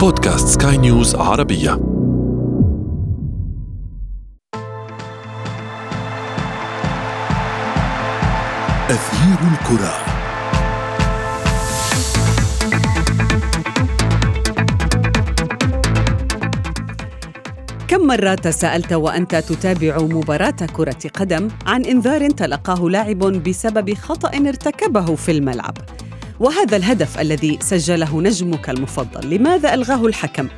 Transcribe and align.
بودكاست 0.00 0.62
سكاي 0.62 0.76
نيوز 0.76 1.14
عربية 1.14 1.72
أثير 8.90 9.38
الكرة 9.52 9.94
كم 17.88 18.06
مرة 18.06 18.34
تساءلت 18.34 18.92
وأنت 18.92 19.34
تتابع 19.34 19.98
مباراة 19.98 20.50
كرة 20.50 20.98
قدم 21.14 21.48
عن 21.66 21.84
إنذار 21.84 22.30
تلقاه 22.30 22.88
لاعب 22.88 23.18
بسبب 23.18 23.94
خطأ 23.94 24.28
ارتكبه 24.28 25.14
في 25.14 25.30
الملعب؟ 25.30 25.97
وهذا 26.40 26.76
الهدف 26.76 27.20
الذي 27.20 27.58
سجله 27.62 28.22
نجمك 28.22 28.70
المفضل. 28.70 29.30
لماذا 29.34 29.74
ألغاه 29.74 30.06
الحكم؟ 30.06 30.48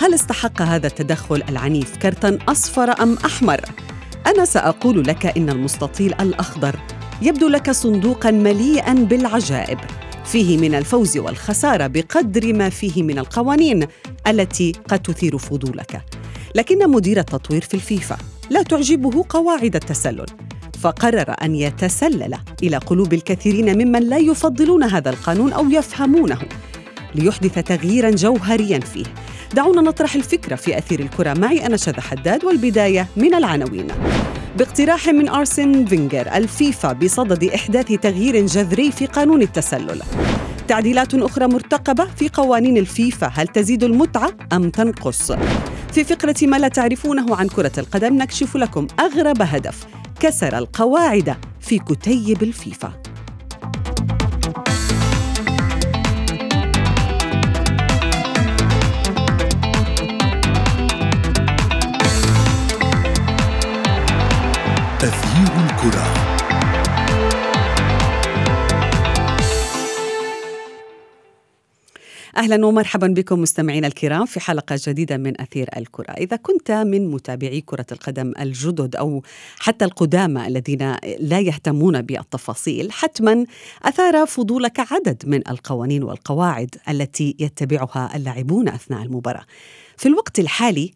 هل 0.00 0.14
استحق 0.14 0.62
هذا 0.62 0.86
التدخل 0.86 1.42
العنيف 1.48 1.96
كرتا 1.96 2.38
أصفر 2.48 3.02
أم 3.02 3.18
أحمر؟ 3.24 3.60
أنا 4.26 4.44
سأقول 4.44 5.06
لك 5.06 5.26
إن 5.26 5.50
المستطيل 5.50 6.14
الأخضر 6.20 6.76
يبدو 7.22 7.48
لك 7.48 7.70
صندوقا 7.70 8.30
مليئا 8.30 8.92
بالعجائب 8.92 9.78
فيه 10.24 10.58
من 10.58 10.74
الفوز 10.74 11.18
والخسارة 11.18 11.86
بقدر 11.86 12.52
ما 12.52 12.68
فيه 12.68 13.02
من 13.02 13.18
القوانين 13.18 13.86
التي 14.26 14.72
قد 14.88 14.98
تثير 14.98 15.38
فضولك. 15.38 16.02
لكن 16.54 16.90
مدير 16.90 17.18
التطوير 17.18 17.62
في 17.62 17.74
الفيفا 17.74 18.16
لا 18.50 18.62
تعجبه 18.62 19.24
قواعد 19.28 19.76
التسلل. 19.76 20.26
فقرر 20.82 21.34
أن 21.42 21.54
يتسلل 21.54 22.34
إلى 22.62 22.76
قلوب 22.76 23.14
الكثيرين 23.14 23.78
ممن 23.78 24.02
لا 24.02 24.18
يفضلون 24.18 24.82
هذا 24.82 25.10
القانون 25.10 25.52
أو 25.52 25.70
يفهمونه 25.70 26.38
ليحدث 27.14 27.58
تغييرا 27.58 28.10
جوهريا 28.10 28.80
فيه. 28.80 29.04
دعونا 29.54 29.80
نطرح 29.80 30.14
الفكرة 30.14 30.56
في 30.56 30.78
أثير 30.78 31.00
الكرة. 31.00 31.34
معي 31.34 31.66
أنا 31.66 31.76
شذى 31.76 32.00
حداد 32.00 32.44
والبداية 32.44 33.06
من 33.16 33.34
العناوين. 33.34 33.86
باقتراح 34.58 35.08
من 35.08 35.28
أرسن 35.28 35.84
فينجر 35.84 36.30
الفيفا 36.34 36.92
بصدد 36.92 37.44
إحداث 37.44 37.86
تغيير 37.86 38.46
جذري 38.46 38.92
في 38.92 39.06
قانون 39.06 39.42
التسلل. 39.42 40.02
تعديلات 40.68 41.14
أخرى 41.14 41.46
مرتقبة 41.46 42.04
في 42.04 42.28
قوانين 42.28 42.76
الفيفا. 42.76 43.32
هل 43.34 43.48
تزيد 43.48 43.84
المتعة 43.84 44.30
أم 44.52 44.70
تنقص؟ 44.70 45.32
في 45.92 46.04
فقرة 46.04 46.36
ما 46.42 46.56
لا 46.56 46.68
تعرفونه 46.68 47.36
عن 47.36 47.48
كرة 47.48 47.72
القدم 47.78 48.16
نكشف 48.16 48.56
لكم 48.56 48.86
أغرب 49.00 49.42
هدف. 49.42 49.97
كسر 50.20 50.58
القواعد 50.58 51.36
في 51.60 51.78
كتيب 51.78 52.42
الفيفا. 52.42 52.92
أثير 65.02 65.52
الكرة. 65.64 66.17
أهلا 72.38 72.66
ومرحبا 72.66 73.06
بكم 73.06 73.40
مستمعينا 73.40 73.86
الكرام 73.86 74.26
في 74.26 74.40
حلقة 74.40 74.78
جديدة 74.86 75.16
من 75.16 75.40
أثير 75.40 75.68
الكرة، 75.76 76.12
إذا 76.12 76.36
كنت 76.36 76.70
من 76.70 77.10
متابعي 77.10 77.60
كرة 77.60 77.86
القدم 77.92 78.32
الجدد 78.40 78.96
أو 78.96 79.22
حتى 79.58 79.84
القدامى 79.84 80.46
الذين 80.46 80.96
لا 81.20 81.40
يهتمون 81.40 82.02
بالتفاصيل، 82.02 82.92
حتما 82.92 83.44
أثار 83.82 84.26
فضولك 84.26 84.92
عدد 84.92 85.22
من 85.26 85.48
القوانين 85.48 86.02
والقواعد 86.02 86.74
التي 86.88 87.36
يتبعها 87.38 88.16
اللاعبون 88.16 88.68
أثناء 88.68 89.02
المباراة. 89.02 89.44
في 89.96 90.08
الوقت 90.08 90.38
الحالي 90.38 90.92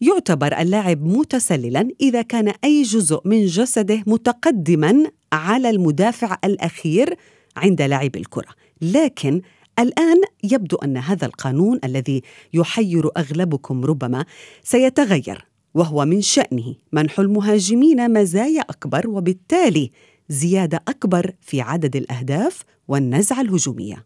يعتبر 0.00 0.58
اللاعب 0.60 1.02
متسللا 1.02 1.88
إذا 2.00 2.22
كان 2.22 2.52
أي 2.64 2.82
جزء 2.82 3.20
من 3.24 3.46
جسده 3.46 4.02
متقدما 4.06 5.04
على 5.32 5.70
المدافع 5.70 6.36
الأخير 6.44 7.14
عند 7.56 7.82
لاعب 7.82 8.16
الكرة، 8.16 8.48
لكن 8.82 9.42
الآن 9.78 10.20
يبدو 10.44 10.76
أن 10.76 10.96
هذا 10.96 11.26
القانون 11.26 11.78
الذي 11.84 12.22
يحير 12.54 13.10
أغلبكم 13.16 13.84
ربما 13.84 14.24
سيتغير 14.62 15.46
وهو 15.74 16.04
من 16.04 16.20
شأنه. 16.20 16.74
منح 16.92 17.18
المهاجمين 17.18 18.12
مزايا 18.12 18.60
أكبر 18.60 19.08
وبالتالي 19.08 19.90
زيادة 20.28 20.82
أكبر 20.88 21.32
في 21.40 21.60
عدد 21.60 21.96
الأهداف 21.96 22.62
والنزعة 22.88 23.40
الهجومية. 23.40 24.04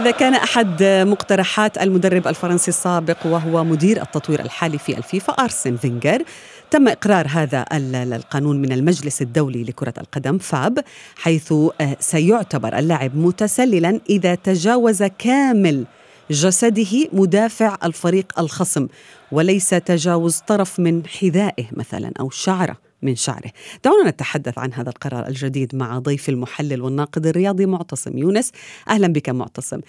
هذا 0.00 0.10
كان 0.10 0.34
أحد 0.34 0.82
مقترحات 0.82 1.78
المدرب 1.78 2.28
الفرنسي 2.28 2.68
السابق 2.68 3.16
وهو 3.24 3.64
مدير 3.64 4.02
التطوير 4.02 4.40
الحالي 4.40 4.78
في 4.78 4.98
الفيفا 4.98 5.32
أرسن 5.32 5.76
فينجر. 5.76 6.22
تم 6.70 6.88
إقرار 6.88 7.26
هذا 7.28 7.64
القانون 7.72 8.62
من 8.62 8.72
المجلس 8.72 9.22
الدولي 9.22 9.64
لكرة 9.64 9.94
القدم 9.98 10.38
إيفاب 10.38 10.84
حيث 11.16 11.52
آه، 11.52 11.96
سيعتبر 12.00 12.78
اللاعب 12.78 13.16
متسللا 13.16 14.00
إذا 14.10 14.34
تجاوز 14.34 15.02
كامل 15.02 15.84
جسده 16.30 17.08
مدافع 17.12 17.76
الفريق 17.84 18.38
الخصم 18.38 18.88
وليس 19.32 19.68
تجاوز 19.68 20.38
طرف 20.46 20.80
من 20.80 21.06
حذائه 21.06 21.64
مثلا 21.72 22.12
أو 22.20 22.30
شعره. 22.30 22.89
من 23.02 23.14
شعره. 23.14 23.50
دعونا 23.84 24.10
نتحدث 24.10 24.58
عن 24.58 24.72
هذا 24.72 24.88
القرار 24.88 25.26
الجديد 25.26 25.76
مع 25.76 25.98
ضيف 25.98 26.28
المحلل 26.28 26.82
والناقد 26.82 27.26
الرياضي 27.26 27.66
معتصم 27.66 28.18
يونس. 28.18 28.52
أهلا 28.88 29.08
بك 29.08 29.28
معتصم. 29.28 29.80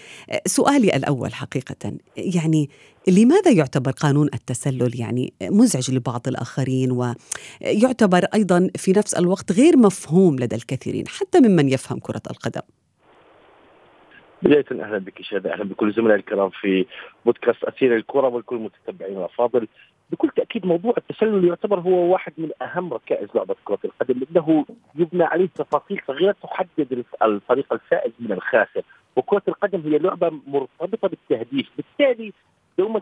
سؤالي 0.45 0.95
الأول 0.95 1.33
حقيقة 1.33 1.93
يعني 2.17 2.69
لماذا 3.07 3.51
يعتبر 3.51 3.91
قانون 3.91 4.29
التسلل 4.33 4.99
يعني 4.99 5.33
مزعج 5.41 5.91
لبعض 5.91 6.27
الآخرين 6.27 6.91
ويعتبر 6.91 8.25
أيضا 8.33 8.69
في 8.75 8.91
نفس 8.91 9.13
الوقت 9.13 9.51
غير 9.51 9.77
مفهوم 9.77 10.35
لدى 10.35 10.55
الكثيرين 10.55 11.07
حتى 11.07 11.39
ممن 11.39 11.69
يفهم 11.69 11.99
كرة 11.99 12.21
القدم؟ 12.31 12.61
بداية 14.43 14.65
أهلا 14.71 14.97
بك 14.97 15.21
شهادة 15.21 15.53
أهلا 15.53 15.63
بكل 15.63 15.93
زملاء 15.93 16.15
الكرام 16.15 16.49
في 16.49 16.85
بودكاست 17.25 17.63
أسير 17.63 17.95
الكرة 17.95 18.27
والكل 18.27 18.55
المتتبعين 18.55 19.17
الأفاضل 19.17 19.67
بكل 20.11 20.29
تأكيد 20.29 20.65
موضوع 20.65 20.93
التسلل 20.97 21.47
يعتبر 21.47 21.79
هو 21.79 22.13
واحد 22.13 22.33
من 22.37 22.49
أهم 22.61 22.93
ركائز 22.93 23.29
لعبة 23.35 23.55
كرة 23.65 23.79
القدم 23.85 24.19
لأنه 24.19 24.65
يبنى 24.95 25.23
عليه 25.23 25.47
تفاصيل 25.55 26.01
صغيرة 26.07 26.35
تحدد 26.43 27.03
الفريق 27.23 27.73
الفائز 27.73 28.11
من 28.19 28.31
الخاسر. 28.31 28.81
وكرة 29.15 29.41
القدم 29.47 29.81
هي 29.85 29.97
لعبة 29.97 30.31
مرتبطة 30.47 31.07
بالتهديف. 31.07 31.69
بالتالي 31.77 32.33
دوما 32.77 33.01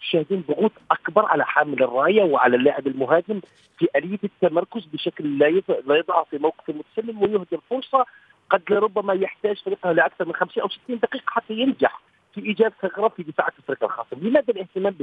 تشاهدون 0.00 0.44
ضغوط 0.48 0.72
أكبر 0.90 1.26
على 1.26 1.44
حامل 1.44 1.82
الراية 1.82 2.22
وعلى 2.22 2.56
اللاعب 2.56 2.86
المهاجم 2.86 3.40
في 3.78 3.88
اليه 3.96 4.18
التمركز 4.24 4.86
بشكل 4.92 5.38
لا 5.38 5.62
لا 5.86 5.96
يضع 5.96 6.24
في 6.24 6.38
موقف 6.38 6.70
المتسلل 6.70 7.16
ويهدر 7.16 7.60
فرصة 7.70 8.06
قد 8.50 8.62
لربما 8.70 9.14
يحتاج 9.14 9.56
فريقها 9.56 9.92
لأكثر 9.92 10.24
من 10.24 10.34
50 10.34 10.62
أو 10.62 10.68
60 10.68 10.98
دقيقة 10.98 11.24
حتى 11.26 11.54
ينجح 11.54 12.00
في 12.34 12.40
إيجاد 12.40 12.72
ثغرة 12.82 13.08
في 13.08 13.22
دفاع 13.22 13.48
الفريق 13.58 13.84
الخصم، 13.84 14.16
لماذا 14.28 14.52
الاهتمام 14.52 14.94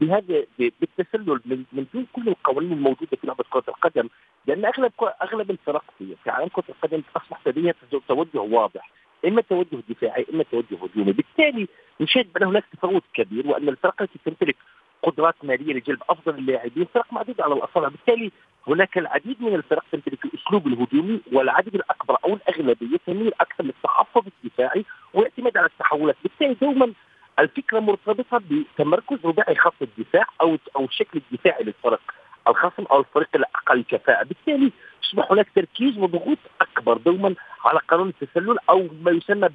بهذا 0.00 0.44
بالتسلل 0.58 1.40
من, 1.46 1.64
من 1.72 1.86
دون 1.94 2.06
كل 2.12 2.28
القوانين 2.28 2.72
الموجودة 2.72 3.16
في 3.20 3.26
لعبة 3.26 3.44
كرة 3.50 3.64
القدم 3.68 4.08
لأن 4.46 4.64
أغلب 4.64 4.92
أغلب 5.22 5.50
الفرق 5.50 5.84
في 5.98 6.30
عالم 6.30 6.48
كرة 6.48 6.64
القدم 6.68 7.02
أصبح 7.16 7.40
لديها 7.46 7.74
توجه 8.08 8.38
واضح 8.38 8.90
إما 9.26 9.40
توجه 9.42 9.82
دفاعي 9.88 10.26
إما 10.34 10.42
توجه 10.42 10.76
هجومي، 10.82 11.12
بالتالي 11.12 11.68
نشاهد 12.00 12.32
بأن 12.32 12.44
هناك 12.44 12.64
تفاوت 12.72 13.02
كبير 13.14 13.46
وأن 13.46 13.68
الفرق 13.68 14.02
التي 14.02 14.18
تمتلك 14.24 14.56
قدرات 15.02 15.34
مالية 15.42 15.74
لجلب 15.74 16.02
أفضل 16.10 16.34
اللاعبين 16.34 16.86
فرق 16.94 17.12
معدودة 17.12 17.44
على 17.44 17.54
الأصابع، 17.54 17.88
بالتالي 17.88 18.30
هناك 18.68 18.98
العديد 18.98 19.42
من 19.42 19.54
الفرق 19.54 19.84
تمتلك 19.92 20.24
الأسلوب 20.24 20.66
الهجومي 20.66 21.20
والعدد 21.32 21.74
الأكبر 21.74 22.16
أو 22.24 22.34
الأغلبية 22.34 22.96
تميل 23.06 23.32
أكثر 23.40 23.64
للتحفظ 23.64 24.22
الدفاعي 24.26 24.84
والاعتماد 25.14 25.56
على 25.56 25.66
التحولات، 25.66 26.16
بالتالي 26.22 26.54
دوما 26.54 26.92
الفكرة 27.40 27.80
مرتبطة 27.80 28.40
بتمركز 28.50 29.18
رباعي 29.24 29.54
خط 29.54 29.82
الدفاع 29.82 30.24
أو 30.40 30.58
أو 30.76 30.84
الشكل 30.84 31.20
الدفاعي 31.32 31.64
للفريق. 31.64 32.00
الخصم 32.48 32.84
أو 32.90 33.00
الفريق 33.00 33.28
الأقل 33.34 33.84
كفاءة، 33.88 34.24
بالتالي 34.24 34.72
يصبح 35.04 35.32
هناك 35.32 35.46
تركيز 35.54 35.98
وضغوط 35.98 36.38
أكبر 36.60 36.96
دوما 36.96 37.34
على 37.64 37.80
قانون 37.88 38.08
التسلل 38.08 38.56
أو 38.70 38.88
ما 39.02 39.10
يسمى 39.10 39.48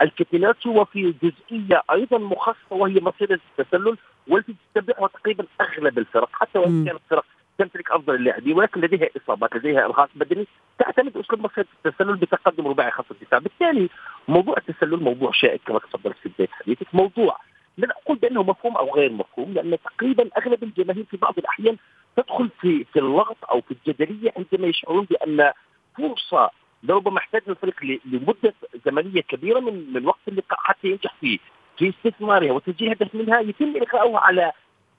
بالكابيلاتو 0.00 0.80
وفي 0.80 1.14
جزئية 1.22 1.82
أيضا 1.92 2.18
مخصصة 2.18 2.76
وهي 2.76 2.94
مسيره 2.94 3.40
التسلل 3.58 3.96
والتي 4.28 4.54
تتبعها 4.74 5.08
تقريبا 5.08 5.44
أغلب 5.60 5.98
الفرق. 5.98 6.30
حتى 6.32 6.58
وإن 6.58 6.84
كانت 6.84 7.00
فرق 7.10 7.24
تمتلك 7.58 7.90
أفضل 7.90 8.14
اللاعبين 8.14 8.56
ولكن 8.56 8.80
لديها 8.80 9.08
إصابات 9.16 9.56
لديها 9.56 9.84
ارهاق 9.84 10.08
بدني 10.14 10.46
تعتمد 10.78 11.16
اسلوب 11.16 11.40
مصيدة 11.44 11.66
التسلل 11.86 12.16
بتقدم 12.16 12.68
رباعي 12.68 12.90
خط 12.90 13.06
الدفاع. 13.10 13.38
بالتالي 13.38 13.88
موضوع 14.28 14.54
التسلل 14.58 15.02
موضوع 15.02 15.32
شائك 15.32 15.60
كما 15.66 15.78
تفضلت 15.78 16.16
في 16.22 16.28
بدايه 16.28 16.48
حديثك. 16.48 16.86
موضوع 16.94 17.38
لا 17.78 17.88
أقول 18.02 18.18
بأنه 18.18 18.42
مفهوم 18.42 18.76
أو 18.76 18.94
غير 18.94 19.12
مفهوم 19.12 19.52
لأن 19.52 19.78
تقريبا 19.84 20.30
أغلب 20.38 20.62
الجماهير 20.62 21.04
في 21.10 21.16
بعض 21.16 21.34
الأحيان 21.38 21.76
تدخل 22.16 22.48
في 22.60 22.84
في 22.84 22.98
اللغط 22.98 23.36
أو 23.50 23.60
في 23.60 23.70
الجدلية 23.70 24.32
عندما 24.36 24.68
يشعرون 24.68 25.04
بأن 25.04 25.52
فرصة 25.98 26.50
لربما 26.82 27.18
احتاج 27.18 27.42
الفريق 27.48 28.00
لمدة 28.04 28.54
زمنية 28.86 29.20
كبيرة 29.20 29.60
من 29.60 29.90
من 29.90 29.96
الوقت 29.96 30.28
اللقاء 30.28 30.58
حتى 30.62 30.88
ينجح 30.88 31.14
فيه 31.20 31.38
في 31.78 31.88
استثمارها 31.88 32.52
وتسجيل 32.52 32.90
هدف 32.90 33.14
منها 33.14 33.40
يتم 33.40 33.76
الغائها 33.76 34.18
على 34.18 34.52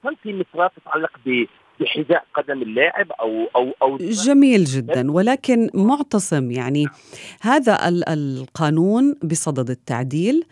سنتيمترات 0.04 0.72
تتعلق 0.76 1.12
بحذاء 1.80 2.24
قدم 2.34 2.62
اللاعب 2.62 3.12
أو 3.12 3.46
أو 3.56 3.74
أو 3.82 3.98
جميل 3.98 4.64
جدا 4.64 5.12
ولكن 5.12 5.70
معتصم. 5.74 6.52
يعني 6.52 6.86
هذا 7.42 7.78
القانون 7.90 9.16
بصدد 9.24 9.70
التعديل 9.70 10.44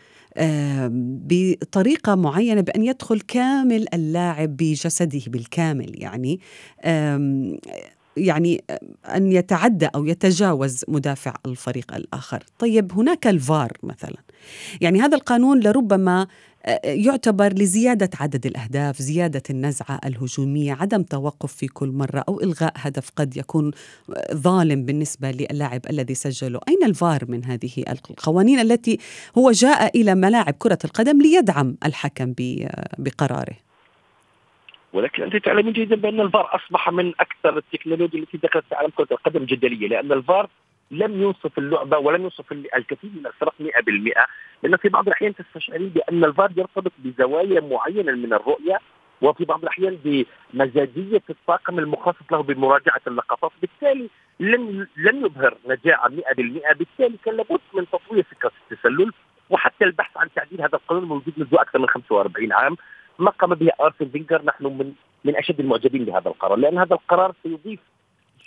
بطريقة 1.29 2.15
معينة 2.15 2.61
بأن 2.61 2.83
يدخل 2.83 3.19
كامل 3.19 3.85
اللاعب 3.93 4.57
بجسده 4.57 5.21
بالكامل. 5.27 6.03
يعني 6.03 6.39
يعني 8.17 8.63
أن 9.15 9.31
يتعدى 9.31 9.85
أو 9.95 10.05
يتجاوز 10.05 10.85
مدافع 10.87 11.33
الفريق 11.45 11.95
الآخر. 11.95 12.43
طيب 12.59 12.91
هناك 12.93 13.27
الفار 13.27 13.71
مثلا. 13.83 14.17
يعني 14.81 15.01
هذا 15.01 15.17
القانون 15.17 15.59
لربما 15.59 16.27
يعتبر 16.83 17.53
لزيادة 17.53 18.09
عدد 18.19 18.45
الأهداف 18.45 18.97
زيادة 18.97 19.43
النزعة 19.49 19.99
الهجومية 20.05 20.73
عدم 20.73 21.03
توقف 21.03 21.53
في 21.53 21.67
كل 21.67 21.87
مرة 21.87 22.23
أو 22.29 22.41
إلغاء 22.41 22.73
هدف 22.75 23.09
قد 23.15 23.37
يكون 23.37 23.71
ظالم 24.33 24.85
بالنسبة 24.85 25.31
للاعب 25.31 25.81
الذي 25.89 26.15
سجله. 26.15 26.59
أين 26.69 26.83
الفار 26.83 27.19
من 27.27 27.45
هذه 27.45 27.83
القوانين 27.89 28.59
التي 28.59 28.97
هو 29.37 29.51
جاء 29.51 30.01
إلى 30.01 30.15
ملاعب 30.15 30.53
كرة 30.59 30.79
القدم 30.85 31.21
ليدعم 31.21 31.77
الحكم 31.85 32.33
بقراره؟ 32.97 33.55
ولكن 34.93 35.23
أنت 35.23 35.35
تعلمين 35.45 35.73
جيدا 35.73 35.95
بأن 35.95 36.21
الفار 36.21 36.55
أصبح 36.55 36.89
من 36.89 37.13
أكثر 37.19 37.57
التكنولوجيا 37.57 38.19
التي 38.19 38.37
دخلت 38.37 38.65
في 38.69 38.75
عالم 38.75 38.89
كرة 38.89 39.07
القدم 39.11 39.45
جدلية 39.45 39.87
لأن 39.87 40.11
الفار 40.11 40.49
لم 40.91 41.21
ينصف 41.21 41.57
اللعبة 41.57 41.97
ولم 41.97 42.23
ينصف 42.23 42.51
الكثير 42.51 43.09
من 43.15 43.27
الفرق 43.27 43.53
100% 43.61 44.27
لأن 44.63 44.77
في 44.77 44.89
بعض 44.89 45.07
الأحيان 45.07 45.35
تستشعرين 45.35 45.89
بأن 45.89 46.23
الفار 46.23 46.51
يرتبط 46.57 46.91
بزوايا 46.99 47.61
معينة 47.61 48.11
من 48.11 48.33
الرؤية 48.33 48.79
وفي 49.21 49.45
بعض 49.45 49.61
الأحيان 49.61 49.97
بمزاجية 50.03 51.21
الطاقم 51.29 51.79
المخصص 51.79 52.31
له 52.31 52.43
بمراجعة 52.43 53.01
اللقطات. 53.07 53.51
بالتالي 53.61 54.09
لم 54.39 54.87
لم 54.97 55.25
يظهر 55.25 55.57
نجاعه 55.67 56.07
100% 56.07 56.73
بالتالي 56.73 57.17
كان 57.25 57.35
لابد 57.37 57.59
من 57.73 57.85
تطوير 57.89 58.23
فكرة 58.23 58.51
التسلل 58.71 59.11
وحتى 59.49 59.85
البحث 59.85 60.17
عن 60.17 60.27
تعديل 60.35 60.61
هذا 60.61 60.75
القانون 60.75 61.03
موجود 61.03 61.33
منذ 61.37 61.53
أكثر 61.53 61.79
من 61.79 61.87
45 61.87 62.53
عام. 62.53 62.77
ما 63.19 63.31
قام 63.31 63.55
به 63.55 63.69
ارسن 63.81 64.09
فينجر 64.09 64.41
نحن 64.45 64.63
من 64.65 64.93
من 65.25 65.35
أشد 65.35 65.59
المعجبين 65.59 66.05
بهذا 66.05 66.27
القرار 66.27 66.55
لأن 66.55 66.77
هذا 66.77 66.93
القرار 66.93 67.33
سيضيف 67.43 67.79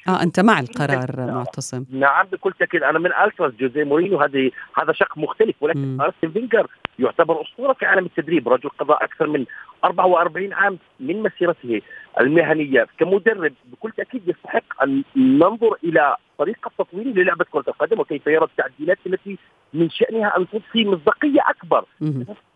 آه 0.09 0.23
أنت 0.23 0.41
مع 0.41 0.61
القرار 0.61 1.33
معتصم. 1.33 1.85
نعم 1.91 2.27
بكل 2.27 2.53
تأكيد. 2.53 2.83
أنا 2.83 2.99
من 2.99 3.11
التراس 3.13 3.53
جوزيه 3.61 3.85
مورينيو 3.85 4.21
هذه 4.21 4.51
هذا 4.79 4.93
شق 4.93 5.19
مختلف 5.19 5.57
ولكن 5.61 6.01
أرسن 6.01 6.31
فينجر 6.33 6.67
يعتبر 6.99 7.43
أسطورة 7.43 7.73
في 7.73 7.87
عالم 7.87 8.07
التدريب. 8.07 8.49
رجل 8.49 8.69
قضى 8.69 8.93
أكثر 8.93 9.27
من 9.27 9.45
44 9.85 10.53
عام 10.53 10.79
من 11.01 11.23
مسيرته 11.23 11.83
المهنية. 12.21 12.87
كمدرب 12.99 13.53
بكل 13.73 13.91
تأكيد 13.91 14.29
يستحق 14.29 14.83
أن 14.83 15.03
ننظر 15.17 15.77
إلى 15.85 16.17
طريقة 16.39 16.71
تطويره 16.79 17.09
للعبة 17.09 17.45
كرة 17.51 17.65
القدم 17.69 18.01
وكيف 18.01 18.27
يرى 18.27 18.45
التعديلات 18.45 18.99
التي 19.07 19.39
من 19.75 19.91
شأنها 19.91 20.37
أن 20.37 20.47
تضفي 20.49 20.85
مصداقية 20.85 21.41
أكبر. 21.49 21.85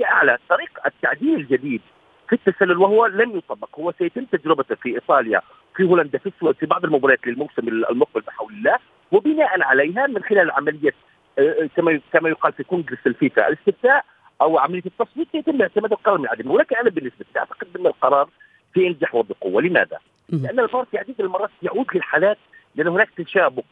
أعلى. 0.04 0.38
طريق 0.48 0.70
التعديل 0.86 1.34
الجديد. 1.34 1.80
في 2.28 2.32
التسلل 2.32 2.78
وهو 2.78 3.06
لم 3.06 3.36
يطبق 3.36 3.80
هو 3.80 3.92
سيتم 3.98 4.24
تجربته 4.24 4.74
في 4.74 4.94
إيطاليا 4.94 5.40
في 5.76 5.84
هولندا 5.84 6.18
في 6.18 6.30
في 6.60 6.66
بعض 6.66 6.84
المباريات 6.84 7.26
للموسم 7.26 7.68
المقبل 7.68 8.20
بحول 8.20 8.52
الله. 8.52 8.78
وبناء 9.12 9.62
عليها 9.62 10.06
من 10.06 10.22
خلال 10.22 10.50
عملية 10.50 10.94
آه، 11.38 11.42
آه، 11.42 11.68
كما 11.76 12.00
كما 12.12 12.28
يقال 12.28 12.52
في 12.52 12.64
كونغرس 12.64 12.98
الفيفا 13.06 13.48
الاستفتاء 13.48 14.04
أو 14.42 14.58
عملية 14.58 14.82
التصويت 14.86 15.28
سيتم 15.32 15.62
اعتماد 15.62 15.92
القرار 15.92 16.18
من 16.18 16.28
عدمه 16.28 16.52
ولكن 16.52 16.76
أنا 16.76 16.90
بالنسبة 16.90 17.24
لي 17.34 17.40
اعتقد 17.40 17.66
ان 17.76 17.86
القرار 17.86 18.28
سينجح 18.74 19.14
وبقوة. 19.14 19.62
لماذا؟ 19.62 19.98
لأن 20.28 20.60
الفار 20.60 20.84
في 20.84 20.98
عديد 20.98 21.20
المرات 21.20 21.50
يعود 21.62 21.86
للحالات 21.94 22.38
لأن 22.74 22.88
هناك 22.88 23.10
تشابك 23.16 23.64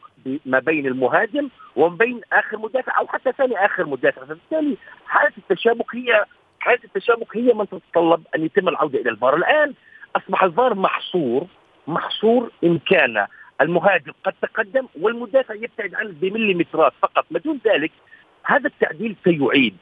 ما 0.45 0.59
بين 0.59 0.87
المهاجم 0.87 1.49
وما 1.75 1.95
بين 1.95 2.21
آخر 2.33 2.57
مدافع 2.57 2.99
أو 2.99 3.07
حتى 3.07 3.31
ثاني 3.31 3.65
آخر 3.65 3.85
مدافع. 3.85 4.25
فبالتالي 4.25 4.77
حالة 5.05 5.33
التشابك 5.37 5.95
هي 5.95 6.25
حاله 6.63 6.79
التشابك 6.83 7.37
هي 7.37 7.53
من 7.53 7.67
تتطلب 7.69 8.23
أن 8.35 8.45
يتم 8.45 8.69
العودة 8.69 8.99
إلى 8.99 9.09
الفار. 9.09 9.35
الآن 9.35 9.73
أصبح 10.15 10.43
الفار 10.43 10.73
محصور 10.75 11.47
محصور 11.87 12.51
إن 12.63 12.79
كان 12.79 13.27
المهاجم 13.61 14.11
قد 14.23 14.33
تقدم 14.41 14.87
والمدافع 15.01 15.53
يبتعد 15.53 15.95
عنه 15.95 16.13
بمليمترات 16.21 16.93
فقط. 17.01 17.25
ما 17.31 17.39
دون 17.39 17.59
ذلك 17.65 17.91
هذا 18.45 18.67
التعديل 18.67 19.15
سيعيد 19.23 19.77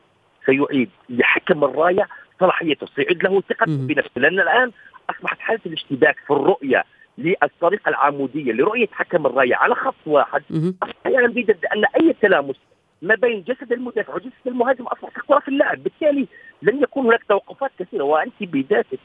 سيعيد 0.45 0.89
لحكم 1.09 1.63
الراية 1.63 2.07
صلاحيته 2.39 2.87
سيعيد 2.95 3.23
له 3.23 3.41
ثقته 3.41 3.77
بنفسه. 3.87 4.11
لأن 4.21 4.39
الآن 4.39 4.71
أصبحت 5.09 5.39
حالة 5.39 5.61
الاشتباك 5.65 6.17
في 6.27 6.33
الرؤية 6.33 6.83
للطريقة 7.17 7.89
العمودية 7.89 8.51
لرؤية 8.53 8.87
حكم 8.91 9.25
الراية 9.25 9.55
على 9.55 9.75
خط 9.75 9.95
واحد. 10.05 10.43
أحيانا 10.83 11.27
بيجد 11.27 11.65
أن 11.65 11.85
أي 11.85 12.15
تلامس 12.21 12.55
ما 13.01 13.15
بين 13.15 13.43
جسد 13.43 13.71
المدافع 13.71 14.15
وجسد 14.15 14.47
المهاجم 14.47 14.83
اصبح 14.83 15.09
كرة 15.27 15.39
في 15.39 15.47
اللاعب. 15.47 15.83
بالتالي 15.83 16.27
لن 16.61 16.83
يكون 16.83 17.05
هناك 17.05 17.23
توقفات 17.29 17.71
كثيرة 17.79 18.03
وأنت 18.03 18.33
بذاتك 18.41 18.99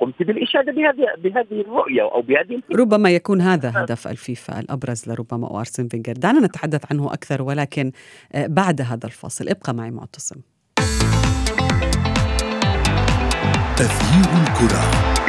قمت 0.00 0.22
بالإشادة 0.22 0.72
بهذه 0.72 1.06
بهذه 1.18 1.60
الرؤية 1.60 2.02
أو 2.02 2.22
بهذه 2.22 2.62
ربما 2.76 3.10
يكون 3.10 3.40
هذا 3.40 3.72
هدف 3.76 4.08
الفيفا 4.08 4.60
الأبرز 4.60 5.10
لربما 5.10 5.48
وارسن 5.48 5.88
فينجر. 5.88 6.12
دعنا 6.12 6.46
نتحدث 6.46 6.92
عنه 6.92 7.12
أكثر 7.12 7.42
ولكن 7.42 7.92
آه، 8.34 8.46
بعد 8.46 8.80
هذا 8.80 9.06
الفاصل. 9.06 9.48
ابقى 9.48 9.74
معي 9.74 9.90
معتصم. 9.90 10.40
تغيير 13.76 14.26
الكرة. 14.42 15.19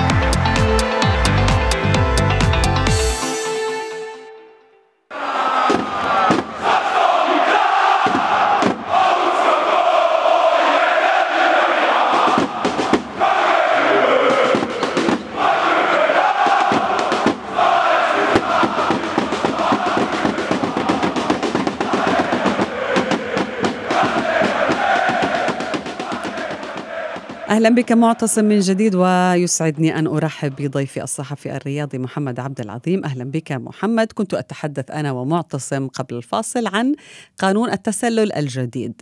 أهلا 27.51 27.69
بك 27.69 27.91
معتصم 27.91 28.45
من 28.45 28.59
جديد 28.59 28.95
ويسعدني 28.95 29.99
أن 29.99 30.07
أرحب 30.07 30.55
بضيفي 30.55 31.03
الصحفي 31.03 31.55
الرياضي 31.55 31.97
محمد 31.97 32.39
عبد 32.39 32.59
العظيم. 32.59 33.03
أهلا 33.03 33.23
بك 33.23 33.51
محمد. 33.51 34.11
كنت 34.11 34.33
أتحدث 34.33 34.91
أنا 34.91 35.11
ومعتصم 35.11 35.87
قبل 35.87 36.15
الفاصل 36.15 36.67
عن 36.67 36.95
قانون 37.39 37.71
التسلل 37.71 38.33
الجديد. 38.33 38.93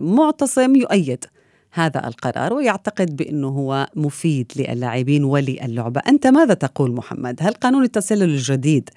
معتصم 0.00 0.76
يؤيد 0.76 1.24
هذا 1.72 2.06
القرار 2.06 2.52
ويعتقد 2.52 3.16
بأنه 3.16 3.48
هو 3.48 3.88
مفيد 3.96 4.52
للاعبين 4.56 5.24
وللعبة. 5.24 6.00
أنت 6.08 6.26
ماذا 6.26 6.54
تقول 6.54 6.92
محمد؟ 6.92 7.36
هل 7.40 7.52
قانون 7.52 7.84
التسلل 7.84 8.22
الجديد 8.22 8.90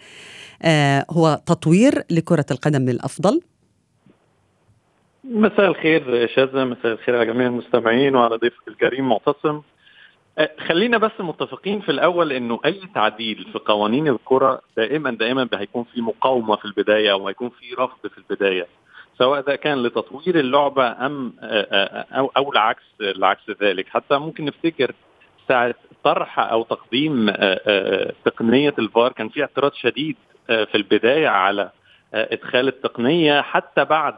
آه، 0.62 1.06
هو 1.10 1.42
تطوير 1.46 2.04
لكرة 2.10 2.46
القدم 2.52 2.90
للأفضل؟ 2.90 3.42
مساء 5.24 5.68
الخير 5.68 6.28
شاذة 6.28 6.64
مساء 6.66 6.92
الخير 6.92 7.16
على 7.16 7.26
جميع 7.26 7.48
المستمعين 7.48 8.16
وعلى 8.16 8.36
ضيفك 8.36 8.68
الكريم 8.68 9.10
معتصم. 9.10 9.62
أه، 10.38 10.50
خلينا 10.68 10.98
بس 10.98 11.12
متفقين 11.20 11.82
في 11.82 11.90
الأول 11.90 12.32
إنه 12.32 12.60
أي 12.66 12.82
تعديل 12.96 13.48
في 13.54 13.60
قوانين 13.60 14.08
الكرة 14.08 14.62
دائما 14.78 15.12
دائما 15.12 15.50
هيكون 15.54 15.84
في 15.84 16.02
مقاومة 16.02 16.56
في 16.56 16.66
البداية 16.66 17.12
أو 17.12 17.28
هيكون 17.28 17.50
في 17.50 17.74
رفض 17.74 18.08
في 18.08 18.18
البداية 18.18 18.68
سواء 19.18 19.42
ده 19.42 19.56
كان 19.56 19.84
لتطوير 19.84 20.40
اللعبة 20.40 21.06
أم 21.06 21.34
أه، 21.42 21.68
أه، 21.72 22.06
أو 22.20 22.32
أو 22.38 22.52
العكس 22.52 22.84
العكس 23.02 23.44
ذلك. 23.62 23.90
حتى 23.90 24.18
ممكن 24.18 24.46
نفتكر 24.46 24.92
ساعة 25.48 25.76
طرح 26.04 26.40
أو 26.40 26.64
تقديم 26.64 27.32
تقنية 28.26 28.74
الفار 28.80 29.12
كان 29.12 29.30
في 29.30 29.42
اعتراض 29.42 29.74
شديد 29.74 30.16
في 30.48 30.76
البداية 30.76 31.28
على 31.28 31.72
إدخال 32.14 32.68
التقنية 32.68 33.42
حتى 33.42 33.86
بعد 33.86 34.14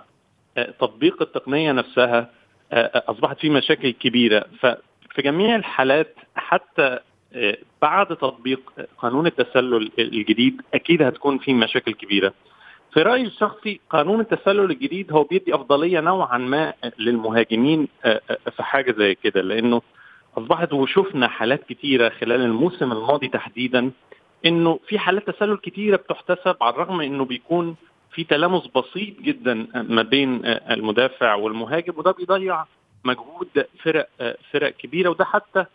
تطبيق 0.79 1.21
التقنية 1.21 1.71
نفسها 1.71 2.29
آه، 2.71 3.03
أصبحت 3.07 3.39
في 3.39 3.49
مشاكل 3.49 3.89
كبيرة. 3.91 4.45
ففي 4.59 5.21
جميع 5.21 5.55
الحالات 5.55 6.15
حتى 6.35 6.99
بعد 7.81 8.07
تطبيق 8.07 8.73
قانون 8.97 9.27
التسلل 9.27 9.91
الجديد 9.99 10.61
أكيد 10.73 11.01
هتكون 11.01 11.37
في 11.37 11.53
مشاكل 11.53 11.93
كبيرة. 11.93 12.33
في 12.93 13.01
رأيي 13.01 13.25
الشخصي 13.25 13.79
قانون 13.89 14.19
التسلل 14.19 14.71
الجديد 14.71 15.11
هو 15.13 15.23
بيدي 15.23 15.55
أفضلية 15.55 15.99
نوعا 15.99 16.37
ما 16.37 16.73
للمهاجمين 16.99 17.87
في 18.55 18.63
حاجة 18.63 18.91
زي 18.97 19.15
كده 19.15 19.41
لأنه 19.41 19.81
أصبحت 20.37 20.73
وشفنا 20.73 21.27
حالات 21.27 21.63
كتيرة 21.69 22.09
خلال 22.09 22.41
الموسم 22.41 22.91
الماضي 22.91 23.27
تحديدا 23.27 23.91
إنه 24.45 24.79
في 24.87 24.99
حالات 24.99 25.29
تسلل 25.29 25.57
كتيرة 25.57 25.95
بتحتسب 25.95 26.55
على 26.61 26.73
الرغم 26.73 27.01
إنه 27.01 27.25
بيكون 27.25 27.75
في 28.15 28.23
تلامس 28.23 28.61
بسيط 28.75 29.21
جدا 29.21 29.67
ما 29.75 30.01
بين 30.01 30.41
المدافع 30.45 31.35
والمهاجم 31.35 31.93
وده 31.97 32.11
بيضيع 32.11 32.65
مجهود 33.05 33.47
فرق 33.83 34.09
فرق 34.51 34.77
كبيرة 34.77 35.09
وده 35.09 35.25
حتى 35.25 35.65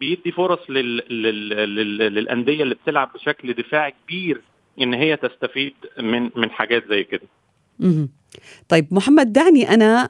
بيدي 0.00 0.32
فرص 0.32 0.58
لل... 0.68 0.96
لل... 0.96 1.48
لل... 1.48 1.98
للأندية 1.98 2.62
اللي 2.62 2.74
بتلعب 2.74 3.12
بشكل 3.14 3.52
دفاعي 3.54 3.94
كبير 4.04 4.40
إن 4.80 4.94
هي 4.94 5.16
تستفيد 5.16 5.74
من 6.00 6.30
من 6.36 6.50
حاجات 6.50 6.84
زي 6.88 7.04
كده. 7.04 7.28
طيب 8.68 8.86
محمد 8.90 9.32
دعني 9.32 9.74
أنا 9.74 10.08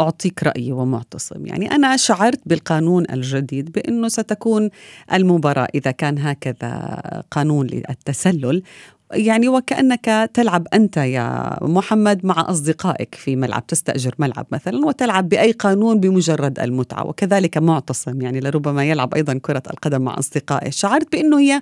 أعطيك 0.00 0.42
رأيي 0.42 0.72
ومعتصم 0.72 1.46
يعني 1.46 1.70
أنا 1.70 1.96
شعرت 1.96 2.40
بالقانون 2.46 3.04
الجديد 3.12 3.72
بأنه 3.72 4.08
ستكون 4.08 4.70
المباراة 5.12 5.68
إذا 5.74 5.90
كان 5.90 6.18
هكذا 6.18 7.22
قانون 7.30 7.66
للتسلل 7.66 8.62
يعني 9.12 9.48
وكأنك 9.48 10.30
تلعب 10.34 10.66
أنت 10.74 10.96
يا 10.96 11.58
محمد 11.62 12.26
مع 12.26 12.50
أصدقائك 12.50 13.14
في 13.14 13.36
ملعب 13.36 13.66
تستأجر 13.66 14.14
ملعب 14.18 14.46
مثلا 14.52 14.86
وتلعب 14.86 15.28
بأي 15.28 15.52
قانون 15.52 16.00
بمجرد 16.00 16.58
المتعة 16.58 17.06
وكذلك 17.06 17.58
معتصم 17.58 18.20
يعني 18.20 18.40
لربما 18.40 18.84
يلعب 18.84 19.14
أيضا 19.14 19.38
كرة 19.42 19.62
القدم 19.70 20.02
مع 20.02 20.18
أصدقائه 20.18 20.70
شعرت 20.70 21.12
بأنه 21.12 21.40
هي 21.40 21.60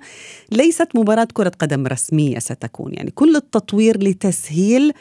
ليست 0.51 0.95
مباراة 0.95 1.27
كرة 1.33 1.51
قدم 1.59 1.87
رسمية 1.87 2.39
ستكون 2.39 2.93
يعني 2.93 3.11
كل 3.11 3.35
التطوير 3.35 3.97
لتسهيل 4.03 4.91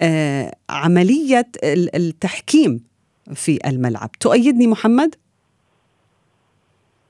آه 0.00 0.54
عملية 0.70 1.48
التحكيم 1.64 2.80
في 3.34 3.58
الملعب 3.66 4.10
تؤيدني 4.20 4.66
محمد؟ 4.66 5.14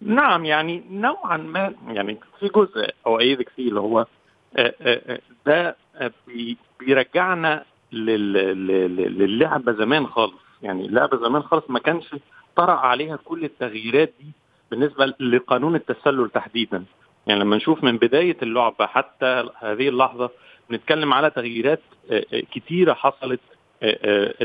نعم 0.00 0.44
يعني 0.44 0.82
نوعا 0.90 1.36
ما 1.36 1.74
يعني 1.88 2.18
في 2.40 2.48
جزء 2.48 2.90
أؤيدك 3.06 3.48
فيه 3.48 3.68
اللي 3.68 3.80
هو 3.80 4.06
ده 5.46 5.76
بيرجعنا 6.80 7.64
للعبة 7.92 9.72
زمان 9.72 10.06
خالص. 10.06 10.34
يعني 10.62 10.86
اللعبة 10.86 11.16
زمان 11.16 11.42
خالص 11.42 11.64
ما 11.70 11.78
كانش 11.78 12.14
طرأ 12.56 12.72
عليها 12.72 13.16
كل 13.16 13.44
التغييرات 13.44 14.12
دي 14.20 14.26
بالنسبة 14.70 15.06
لقانون 15.20 15.74
التسلل 15.74 16.30
تحديدا. 16.30 16.84
يعني 17.26 17.40
لما 17.40 17.56
نشوف 17.56 17.84
من 17.84 17.96
بداية 17.96 18.36
اللعبة 18.42 18.86
حتى 18.86 19.48
هذه 19.58 19.88
اللحظة 19.88 20.30
بنتكلم 20.70 21.14
على 21.14 21.30
تغييرات 21.30 21.80
كتيرة 22.52 22.92
حصلت 22.94 23.40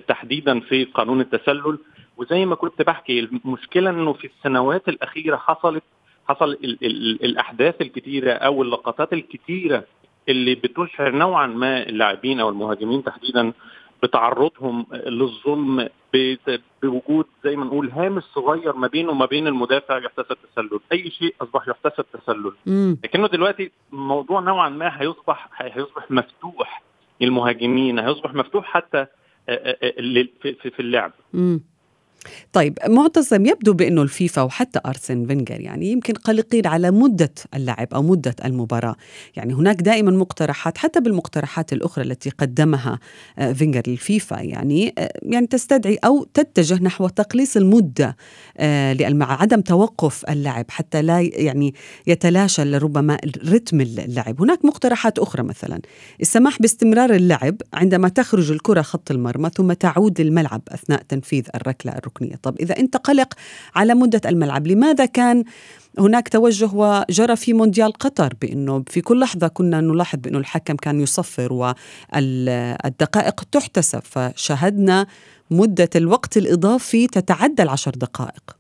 تحديدا 0.07 0.59
في 0.59 0.83
قانون 0.83 1.21
التسلل. 1.21 1.77
وزي 2.17 2.45
ما 2.45 2.55
كنت 2.55 2.81
بحكي 2.81 3.19
المشكلة 3.19 3.89
إنه 3.89 4.13
في 4.13 4.27
السنوات 4.27 4.89
الأخيرة 4.89 5.37
حصلت 5.37 5.83
حصل 6.29 6.51
ال 6.51 6.85
ال 6.85 7.23
الأحداث 7.25 7.81
الكتيرة 7.81 8.31
أو 8.31 8.61
اللقطات 8.61 9.13
الكتيرة 9.13 9.83
اللي 10.29 10.55
بتشعر 10.55 11.11
نوعا 11.11 11.47
ما 11.47 11.83
اللاعبين 11.83 12.39
أو 12.39 12.49
المهاجمين 12.49 13.03
تحديدا 13.03 13.53
بتعرضهم 14.03 14.85
للظلم 14.93 15.89
بوجود 16.83 17.25
زي 17.43 17.55
ما 17.55 17.65
نقول 17.65 17.89
هامش 17.89 18.23
صغير 18.23 18.75
ما 18.75 18.87
بينه 18.87 19.11
وما 19.11 19.25
بين 19.25 19.47
المدافع 19.47 19.97
يحتسب 19.97 20.37
تسلل، 20.53 20.79
أي 20.91 21.09
شيء 21.11 21.35
أصبح 21.41 21.67
يحتسب 21.67 22.05
تسلل، 22.13 22.51
لكنه 23.03 23.27
دلوقتي 23.27 23.71
الموضوع 23.93 24.39
نوعا 24.39 24.69
ما 24.69 25.01
هيصبح 25.01 25.49
هيصبح 25.57 26.11
مفتوح 26.11 26.83
للمهاجمين، 27.21 27.99
هيصبح 27.99 28.33
مفتوح 28.33 28.65
حتى 28.65 29.05
في 30.53 30.79
اللعب. 30.79 31.11
مم. 31.33 31.61
طيب 32.53 32.77
معتصم 32.87 33.45
يبدو 33.45 33.73
بأنه 33.73 34.01
الفيفا 34.01 34.41
وحتى 34.41 34.79
أرسن 34.85 35.25
فينجر 35.25 35.59
يعني 35.59 35.91
يمكن 35.91 36.13
قلقين 36.13 36.67
على 36.67 36.91
مدة 36.91 37.33
اللعب 37.53 37.87
أو 37.93 38.01
مدة 38.01 38.35
المباراة. 38.45 38.95
يعني 39.35 39.53
هناك 39.53 39.81
دائما 39.81 40.11
مقترحات 40.11 40.77
حتى 40.77 40.99
بالمقترحات 40.99 41.73
الأخرى 41.73 42.05
التي 42.05 42.29
قدمها 42.29 42.99
فينجر 43.53 43.81
للفيفا 43.87 44.39
يعني 44.39 44.93
يعني 45.21 45.47
تستدعي 45.47 45.99
أو 46.05 46.23
تتجه 46.33 46.83
نحو 46.83 47.07
تقليص 47.07 47.57
المدة 47.57 48.17
مع 49.13 49.41
عدم 49.41 49.61
توقف 49.61 50.25
اللعب 50.29 50.65
حتى 50.69 51.01
لا 51.01 51.19
يعني 51.21 51.73
يتلاشى 52.07 52.63
ربما 52.63 53.17
رتم 53.49 53.81
اللعب 53.81 54.41
هناك 54.41 54.65
مقترحات 54.65 55.19
أخرى 55.19 55.43
مثلا 55.43 55.79
السماح 56.21 56.61
باستمرار 56.61 57.13
اللعب 57.13 57.55
عندما 57.73 58.09
تخرج 58.09 58.51
الكرة 58.51 58.81
خط 58.81 59.11
المرمى 59.11 59.49
ثم 59.49 59.73
تعود 59.73 60.21
للملعب 60.21 60.61
أثناء 60.67 61.03
تنفيذ 61.09 61.43
الركلة 61.55 61.91
الركنية 62.13 62.35
طب 62.43 62.55
إذا 62.59 62.79
أنت 62.79 62.97
قلق 62.97 63.33
على 63.75 63.93
مدة 63.95 64.21
الملعب 64.25 64.67
لماذا 64.67 65.05
كان 65.05 65.43
هناك 65.99 66.29
توجه 66.29 66.69
وجرى 66.73 67.35
في 67.35 67.53
مونديال 67.53 67.93
قطر 67.93 68.33
بأنه 68.41 68.83
في 68.87 69.01
كل 69.01 69.19
لحظة 69.19 69.47
كنا 69.47 69.81
نلاحظ 69.81 70.19
بأنه 70.19 70.37
الحكم 70.37 70.75
كان 70.75 71.01
يصفر 71.01 71.53
والدقائق 72.13 73.43
تحتسب 73.51 73.99
فشاهدنا 73.99 75.07
مدة 75.51 75.89
الوقت 75.95 76.37
الإضافي 76.37 77.07
تتعدى 77.07 77.63
العشر 77.63 77.91
دقائق. 77.91 78.57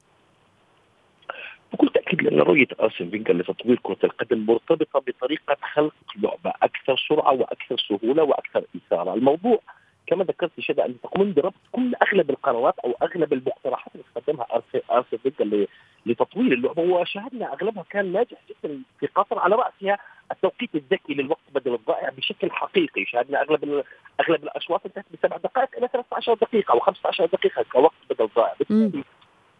بكل 1.73 1.89
تأكيد 1.93 2.21
لأن 2.21 2.39
رؤية 2.39 2.67
آرسن 2.79 3.09
فينجر 3.09 3.33
لتطوير 3.33 3.79
كرة 3.83 3.97
القدم 4.03 4.45
مرتبطة 4.45 4.99
بطريقة 5.07 5.57
خلق 5.73 5.93
لعبة 6.15 6.53
أكثر 6.63 7.05
سرعة 7.09 7.33
وأكثر 7.33 7.77
سهولة 7.89 8.23
وأكثر 8.23 8.63
إثارة، 8.75 9.13
الموضوع 9.13 9.59
كما 10.07 10.23
ذكرت 10.23 10.59
شده 10.59 10.85
أن 10.85 11.01
تقوم 11.03 11.33
بربط 11.33 11.53
كل 11.71 11.93
أغلب 12.01 12.29
القرارات 12.29 12.79
أو 12.79 12.95
أغلب 13.01 13.33
المقترحات 13.33 13.91
اللي 13.95 14.05
قدمها 14.15 14.47
ارسن 14.91 15.17
فينجر 15.17 15.67
لتطوير 16.05 16.53
اللعبة. 16.53 16.81
وشاهدنا 16.81 17.53
أغلبها 17.53 17.83
كان 17.89 18.11
ناجح 18.11 18.37
جدا 18.49 18.81
في 18.99 19.07
قطر 19.07 19.39
على 19.39 19.55
رأسها 19.55 19.97
التوقيت 20.31 20.75
الذكي 20.75 21.13
للوقت 21.13 21.41
بدل 21.55 21.73
الضائع 21.73 22.09
بشكل 22.09 22.51
حقيقي، 22.51 23.05
شاهدنا 23.05 23.41
أغلب 23.41 23.83
أغلب 24.19 24.43
الأشواط 24.43 24.81
انتهت 24.85 25.05
بسبع 25.13 25.37
دقائق 25.37 25.69
إلى 25.77 25.87
13 25.87 26.33
دقيقة 26.33 26.71
أو 26.71 26.79
15 26.79 27.25
دقيقة 27.25 27.65
كوقت 27.71 27.93
بدل 28.09 28.29
ضائع، 28.35 28.53
بالتالي 28.59 29.03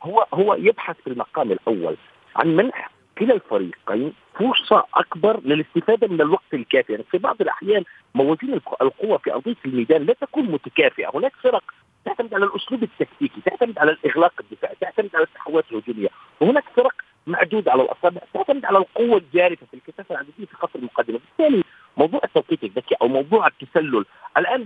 هو 0.04 0.26
هو 0.34 0.54
يبحث 0.54 0.96
في 1.02 1.08
المقام 1.08 1.52
الأول 1.52 1.98
عن 2.36 2.56
منح 2.56 2.90
كلا 3.18 3.34
الفريقين 3.34 4.14
فرصة 4.40 4.86
أكبر 4.94 5.40
للاستفادة 5.46 6.08
من 6.08 6.22
الوقت 6.22 6.54
الكافي. 6.54 6.92
يعني 6.92 7.04
في 7.12 7.18
بعض 7.18 7.42
الأحيان 7.42 7.84
موازين 8.16 8.54
القوة 8.82 9.18
في 9.18 9.34
أرضية 9.34 9.56
الميدان 9.66 10.06
لا 10.06 10.14
تكون 10.14 10.44
متكافئة. 10.44 11.12
هناك 11.14 11.34
فرق 11.44 11.64
تعتمد 12.06 12.34
على 12.34 12.46
الأسلوب 12.46 12.84
التكتيكي 12.84 13.42
تعتمد 13.46 13.80
على 13.80 13.92
الإغلاق 13.92 14.34
الدفاعي 14.40 14.76
تعتمد 14.82 15.10
على 15.16 15.24
التحولات 15.24 15.66
الهجومية. 15.72 16.10
وهناك 16.42 16.64
فرق 16.76 16.94
معدودة 17.28 17.72
على 17.72 17.82
الأصابع 17.82 18.22
تعتمد 18.34 18.66
على 18.66 18.78
القوة 18.78 19.18
الجارفة 19.18 19.66
في 19.66 19.74
الكثافة 19.74 20.16
العددية 20.16 20.46
في 20.46 20.56
خط 20.56 20.76
المقدمة. 20.76 21.20
بالتالي 21.20 21.64
موضوع 21.98 22.22
التوقيت 22.24 22.64
الذكي 22.64 22.96
أو 23.02 23.08
موضوع 23.08 23.48
التسلل 23.48 24.06
الآن 24.38 24.66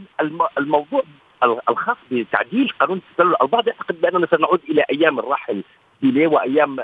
الموضوع 0.58 1.04
الخاص 1.70 1.98
بتعديل 2.12 2.70
قانون 2.80 2.98
التسلل 2.98 3.36
البعض 3.42 3.68
يعتقد 3.68 4.02
بأننا 4.02 4.28
سنعود 4.32 4.62
إلى 4.70 4.86
أيام 4.92 5.20
الراحل 5.20 5.64
بيليه 6.02 6.28
وأيام 6.28 6.80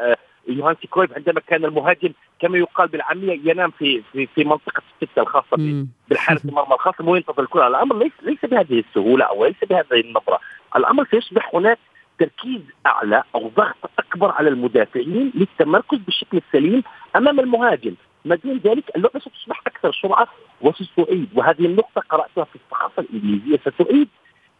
يوهانسي 0.57 0.87
كرويف 0.87 1.13
عندما 1.13 1.41
كان 1.47 1.65
المهاجم 1.65 2.13
كما 2.39 2.57
يقال 2.57 2.87
بالعامية 2.87 3.39
ينام 3.51 3.71
في 3.71 4.03
في, 4.11 4.27
في 4.35 4.43
منطقة 4.43 4.81
الستة 5.01 5.21
الخاصة 5.21 5.85
بالحارس 6.09 6.45
المرمى 6.49 6.73
الخاصه 6.73 7.05
وينتظر 7.05 7.43
الكرة، 7.43 7.67
الأمر 7.67 7.97
ليس 7.97 8.11
ليس 8.21 8.45
بهذه 8.45 8.79
السهولة 8.89 9.25
أو 9.25 9.45
ليس 9.45 9.55
بهذه 9.69 10.01
النبره، 10.01 10.39
الأمر 10.75 11.07
سيصبح 11.11 11.51
هناك 11.55 11.79
تركيز 12.19 12.61
أعلى 12.85 13.23
أو 13.35 13.51
ضغط 13.57 13.89
أكبر 13.99 14.31
على 14.31 14.49
المدافعين 14.49 15.31
للتمركز 15.35 15.97
بالشكل 15.97 16.37
السليم 16.37 16.83
أمام 17.15 17.39
المهاجم، 17.39 17.95
ما 18.25 18.35
دون 18.35 18.57
ذلك 18.57 18.95
اللعبة 18.95 19.19
ستصبح 19.19 19.61
أكثر 19.67 19.93
سرعة 20.01 20.27
وستعيد. 20.61 21.29
وهذه 21.35 21.65
النقطة 21.65 22.01
قرأتها 22.09 22.43
في 22.43 22.55
الثقافه 22.55 23.01
الإنجليزية. 23.01 23.57
ستعيد 23.57 24.07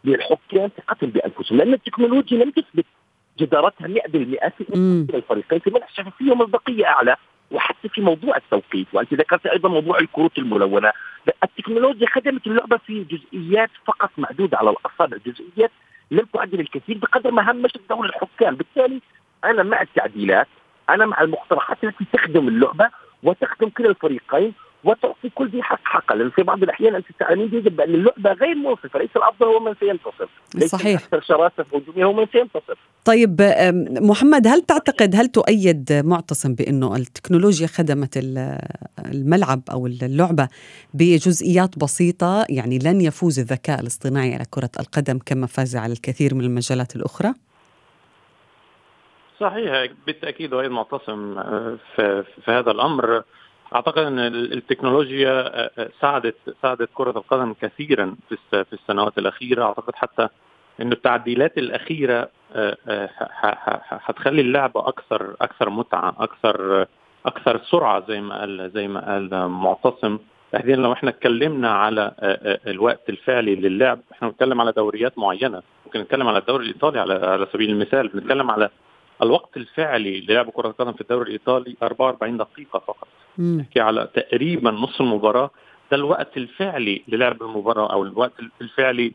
للحكام 0.04 0.70
ثقتهم 0.76 1.10
بأنفسهم. 1.10 1.58
لأن 1.58 1.72
التكنولوجيا 1.72 2.44
لم 2.44 2.50
تثبت 2.50 2.86
جدارتها 3.38 3.88
100% 3.88 3.90
في 4.10 5.14
الفريقين 5.14 5.58
في 5.58 5.70
منح 5.70 5.88
الشفافيه 5.88 6.32
ومصداقية 6.32 6.86
أعلى 6.86 7.16
وحتى 7.50 7.88
في 7.88 8.00
موضوع 8.00 8.36
التوقيت. 8.36 8.86
وأنت 8.92 9.14
ذكرت 9.14 9.46
أيضا 9.46 9.68
موضوع 9.68 9.98
الكروت 9.98 10.38
الملونة. 10.38 10.92
التكنولوجيا 11.44 12.06
خدمت 12.06 12.46
اللعبة 12.46 12.76
في 12.76 13.04
جزئيات 13.04 13.70
فقط 13.86 14.10
معدودة 14.18 14.58
على 14.58 14.70
الأصابع 14.70 15.16
جزئيات 15.26 15.70
لم 16.10 16.26
تعدل 16.32 16.60
الكثير 16.60 16.98
بقدر 16.98 17.30
ما 17.30 17.50
همشت 17.50 17.80
دور 17.90 18.06
الحكام. 18.06 18.54
بالتالي 18.54 19.00
أنا 19.44 19.62
مع 19.62 19.82
التعديلات 19.82 20.48
أنا 20.90 21.06
مع 21.06 21.20
المقترحات 21.20 21.84
التي 21.84 22.04
تخدم 22.12 22.48
اللعبة 22.48 22.90
وتخدم 23.24 23.68
كلا 23.68 23.88
الفريقين 23.88 24.52
وتعطي 24.84 25.28
كل 25.34 25.48
ذي 25.48 25.62
حق 25.62 25.80
حقه. 25.84 26.14
لأن 26.14 26.30
في 26.30 26.42
بعض 26.42 26.62
الأحيان 26.62 26.94
أنت 26.94 27.06
تعلمين 27.18 27.54
يجب 27.54 27.76
بأن 27.76 27.94
اللعبة 27.94 28.32
غير 28.32 28.54
منصفة. 28.54 28.98
ليس 28.98 29.10
الأفضل 29.16 29.46
هو 29.46 29.60
من 29.60 29.74
سينتصر. 29.80 30.28
ليس 30.54 30.70
صحيح. 30.70 31.02
أكثر 31.02 31.20
شراسة 31.20 31.64
هجوميه 31.74 32.04
هو 32.04 32.12
من 32.12 32.26
سينتصر. 32.32 32.78
طيب 33.04 33.42
محمد 34.00 34.46
هل 34.46 34.60
تعتقد 34.60 35.16
هل 35.16 35.28
تؤيد 35.28 35.92
معتصم 35.92 36.54
بأنه 36.54 36.96
التكنولوجيا 36.96 37.66
خدمت 37.66 38.18
الملعب 38.98 39.62
أو 39.70 39.86
اللعبة 39.86 40.48
بجزئيات 40.94 41.78
بسيطة؟ 41.78 42.46
يعني 42.48 42.78
لن 42.78 43.00
يفوز 43.00 43.38
الذكاء 43.38 43.80
الاصطناعي 43.80 44.34
على 44.34 44.44
كرة 44.50 44.70
القدم 44.80 45.18
كما 45.26 45.46
فاز 45.46 45.76
على 45.76 45.92
الكثير 45.92 46.34
من 46.34 46.44
المجالات 46.44 46.96
الأخرى؟ 46.96 47.34
صحيح 49.40 49.92
بالتأكيد 50.06 50.54
اؤيد 50.54 50.70
معتصم 50.70 51.38
آه، 51.38 51.76
في, 51.96 52.24
في 52.44 52.50
هذا 52.50 52.70
الأمر. 52.70 53.22
أعتقد 53.74 54.02
أن 54.02 54.18
التكنولوجيا 54.34 55.30
آه، 55.30 55.70
آه، 55.78 55.90
ساعدت 56.00 56.36
ساعدت 56.62 56.88
كرة 56.94 57.10
القدم 57.10 57.54
كثيرا 57.60 58.16
في 58.28 58.64
في 58.64 58.72
السنوات 58.72 59.18
الأخيرة. 59.18 59.64
أعتقد 59.64 59.94
حتى 59.94 60.28
انه 60.80 60.92
التعديلات 60.92 61.58
الأخيرة 61.58 62.28
هتخلي 63.90 64.40
اللعبه 64.40 64.88
أكثر 64.88 65.36
أكثر 65.40 65.70
متعة 65.70 66.16
أكثر 66.18 66.86
أكثر 67.26 67.60
سرعة 67.64 68.06
زي 68.08 68.20
ما 68.20 68.40
قال 68.40 68.70
زي 68.74 68.88
ما 68.88 69.12
قال 69.12 69.48
معتصم 69.48 70.18
تحديدا 70.52 70.82
لو 70.82 70.92
إحنا 70.92 71.10
اتكلمنا 71.10 71.70
على 71.70 72.12
الوقت 72.66 73.08
الفعلي 73.08 73.54
للعب 73.54 74.00
إحنا 74.12 74.28
بنتكلم 74.28 74.60
على 74.60 74.72
دوريات 74.72 75.18
معينة. 75.18 75.62
ممكن 75.86 76.00
نتكلم 76.00 76.28
على 76.28 76.38
الدوري 76.38 76.64
الإيطالي 76.64 77.00
على 77.00 77.14
على 77.14 77.46
سبيل 77.52 77.70
المثال. 77.70 78.08
بنتكلم 78.08 78.50
على 78.50 78.70
الوقت 79.22 79.56
الفعلي 79.56 80.20
للعب 80.20 80.50
كرة 80.50 80.68
القدم 80.68 80.92
في 80.92 81.00
الدوري 81.00 81.26
الإيطالي 81.26 81.76
44 81.82 82.36
دقيقة 82.36 82.78
فقط. 82.78 83.08
نحكي 83.38 83.80
على 83.80 84.08
تقريبا 84.14 84.70
نص 84.70 85.00
المباراة. 85.00 85.50
ده 85.90 85.96
الوقت 85.96 86.36
الفعلي 86.36 87.02
للعب 87.08 87.42
المباراة 87.42 87.92
أو 87.92 88.02
الوقت 88.02 88.32
الفعلي 88.60 89.12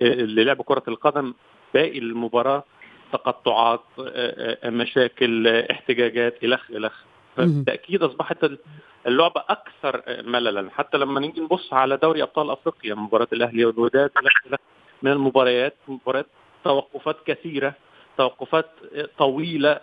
للعب 0.00 0.62
كرة 0.62 0.82
القدم. 0.88 1.34
باقي 1.74 1.98
المباراة 1.98 2.64
تقطعات 3.12 3.80
مشاكل 4.64 5.48
احتجاجات 5.48 6.44
الخ 6.44 6.70
الخ 6.70 7.02
فبالتأكيد 7.36 8.02
أصبحت 8.02 8.50
اللعبه 9.06 9.42
أكثر 9.48 10.02
مللا. 10.22 10.70
حتى 10.70 10.98
لما 10.98 11.20
نيجي 11.20 11.40
نبص 11.40 11.72
على 11.72 11.96
دوري 11.96 12.22
أبطال 12.22 12.50
أفريقيا 12.50 12.94
مباراة 12.94 13.28
الأهلي 13.32 13.64
والوداد 13.64 14.10
من 15.02 15.12
المباريات 15.12 15.76
مباريات 15.88 16.26
توقفات 16.64 17.16
كثيرة. 17.26 17.74
توقفات 18.18 18.66
طويلة 19.18 19.80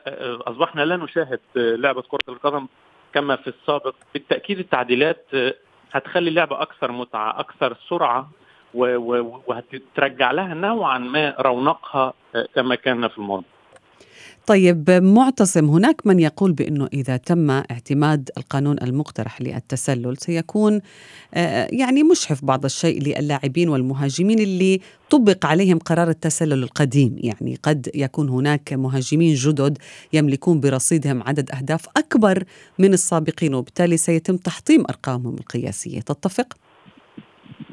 أصبحنا 0.47 0.81
لا 0.85 0.97
نشاهد 0.97 1.39
لعبة 1.55 2.01
كرة 2.01 2.19
القدم 2.29 2.67
كما 3.13 3.35
في 3.35 3.47
السابق. 3.47 3.95
بالتأكيد 4.13 4.59
التعديلات 4.59 5.25
هتخلي 5.91 6.29
اللعبة 6.29 6.61
أكثر 6.61 6.91
متعة 6.91 7.39
أكثر 7.39 7.77
سرعة 7.89 8.29
وهترجع 8.73 10.31
لها 10.31 10.53
نوعا 10.53 10.97
ما 10.97 11.35
رونقها 11.39 12.13
كما 12.55 12.75
كان 12.75 13.07
في 13.07 13.17
الماضي. 13.17 13.45
طيب 14.47 14.89
معتصم 14.89 15.65
هناك 15.65 16.07
من 16.07 16.19
يقول 16.19 16.51
بأنه 16.51 16.87
إذا 16.93 17.17
تم 17.17 17.49
اعتماد 17.49 18.29
القانون 18.37 18.77
المقترح 18.81 19.41
للتسلل 19.41 20.17
سيكون 20.17 20.81
آه، 21.33 21.67
يعني 21.71 22.03
مشحف 22.03 22.45
بعض 22.45 22.65
الشيء 22.65 23.01
للاعبين 23.03 23.69
والمهاجمين 23.69 24.39
اللي 24.39 24.79
طبق 25.09 25.45
عليهم 25.45 25.79
قرار 25.79 26.09
التسلل 26.09 26.63
القديم. 26.63 27.15
يعني 27.17 27.57
قد 27.63 27.89
يكون 27.95 28.29
هناك 28.29 28.73
مهاجمين 28.73 29.33
جدد 29.33 29.77
يملكون 30.13 30.59
برصيدهم 30.59 31.23
عدد 31.23 31.51
أهداف 31.51 31.85
أكبر 31.97 32.43
من 32.79 32.93
السابقين 32.93 33.53
وبالتالي 33.53 33.97
سيتم 33.97 34.37
تحطيم 34.37 34.83
أرقامهم 34.89 35.35
القياسية. 35.35 35.99
تتفق؟ 35.99 36.47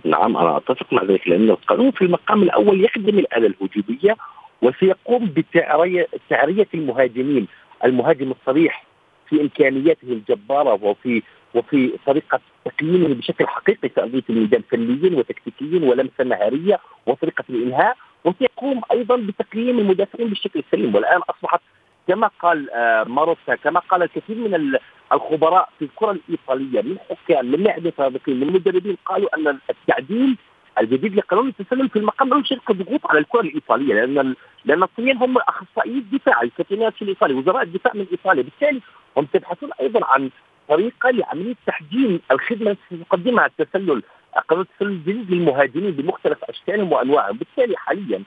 نعم 0.04 0.36
أنا 0.36 0.56
أتفق 0.56 0.92
مع 0.92 1.04
ذلك 1.04 1.28
لأن 1.28 1.50
القانون 1.50 1.90
في 1.90 2.02
المقام 2.02 2.42
الأول 2.42 2.84
يخدم 2.84 3.18
الآلة 3.18 3.46
الهجوميه 3.46 4.16
وسيقوم 4.62 5.26
بتعرية 5.36 6.06
تعرية 6.30 6.68
المهاجمين 6.74 7.46
المهاجم 7.84 8.30
الصريح 8.30 8.84
في 9.28 9.40
إمكانياته 9.40 10.08
الجبارة 10.08 10.78
وفي 10.84 11.22
وفي 11.54 11.92
طريقة 12.06 12.40
تقييمه 12.64 13.14
بشكل 13.14 13.46
حقيقي 13.46 13.88
في 13.88 14.30
الميدان 14.30 14.62
فنيا 14.70 15.18
وتكتيكيا 15.18 15.88
ولمسة 15.90 16.24
مهاريه 16.24 16.80
وطريقة 17.06 17.44
الإنهاء 17.50 17.96
وسيقوم 18.24 18.80
أيضا 18.92 19.16
بتقييم 19.16 19.78
المدافعين 19.78 20.28
بالشكل 20.28 20.58
السليم 20.58 20.94
والآن 20.94 21.20
أصبحت 21.30 21.60
كما 22.08 22.30
قال 22.40 22.70
آه، 22.70 23.04
ماروتا 23.04 23.54
كما 23.54 23.80
قال 23.80 24.02
الكثير 24.02 24.36
من 24.36 24.78
الخبراء 25.12 25.68
في 25.78 25.84
الكرة 25.84 26.10
الإيطالية 26.10 26.82
من 26.82 26.96
حكام 27.10 27.46
من 27.46 27.62
لاعبين 27.62 27.92
سابقين 27.96 28.40
من 28.40 28.52
مدربين 28.52 28.96
قالوا 29.06 29.36
أن 29.36 29.58
التعديل 29.70 30.36
الجديد 30.80 31.14
لقانون 31.14 31.48
التسلل 31.48 31.88
في 31.88 31.98
المقام 31.98 32.28
الأول 32.28 32.46
شركه 32.46 32.74
ضغوط 32.74 33.06
على 33.06 33.18
الكرة 33.18 33.40
الإيطالية 33.40 33.94
لأن 33.94 34.34
لأن 34.64 34.82
الصينيين 34.82 35.16
هم 35.16 35.38
أخصائيي 35.38 35.98
الدفاع 35.98 36.42
الكاتيناتشو 36.42 37.02
الإيطالي 37.02 37.34
وزراء 37.34 37.62
الدفاع 37.62 37.92
من 37.94 38.06
إيطاليا. 38.12 38.42
بالتالي 38.42 38.80
هم 39.16 39.28
يبحثون 39.34 39.70
أيضا 39.80 40.00
عن 40.04 40.30
طريقة 40.68 41.10
لعملية 41.10 41.54
تحجيم 41.66 42.20
الخدمة 42.30 42.70
التي 42.70 43.04
تقدمها 43.04 43.46
التسلل 43.46 44.02
قانون 44.48 44.64
التسلل 44.64 44.88
الجديد 44.88 45.30
للمهاجمين 45.30 45.90
بمختلف 45.90 46.44
أشكالهم 46.44 46.92
وأنواعهم. 46.92 47.36
بالتالي 47.36 47.76
حاليا 47.76 48.22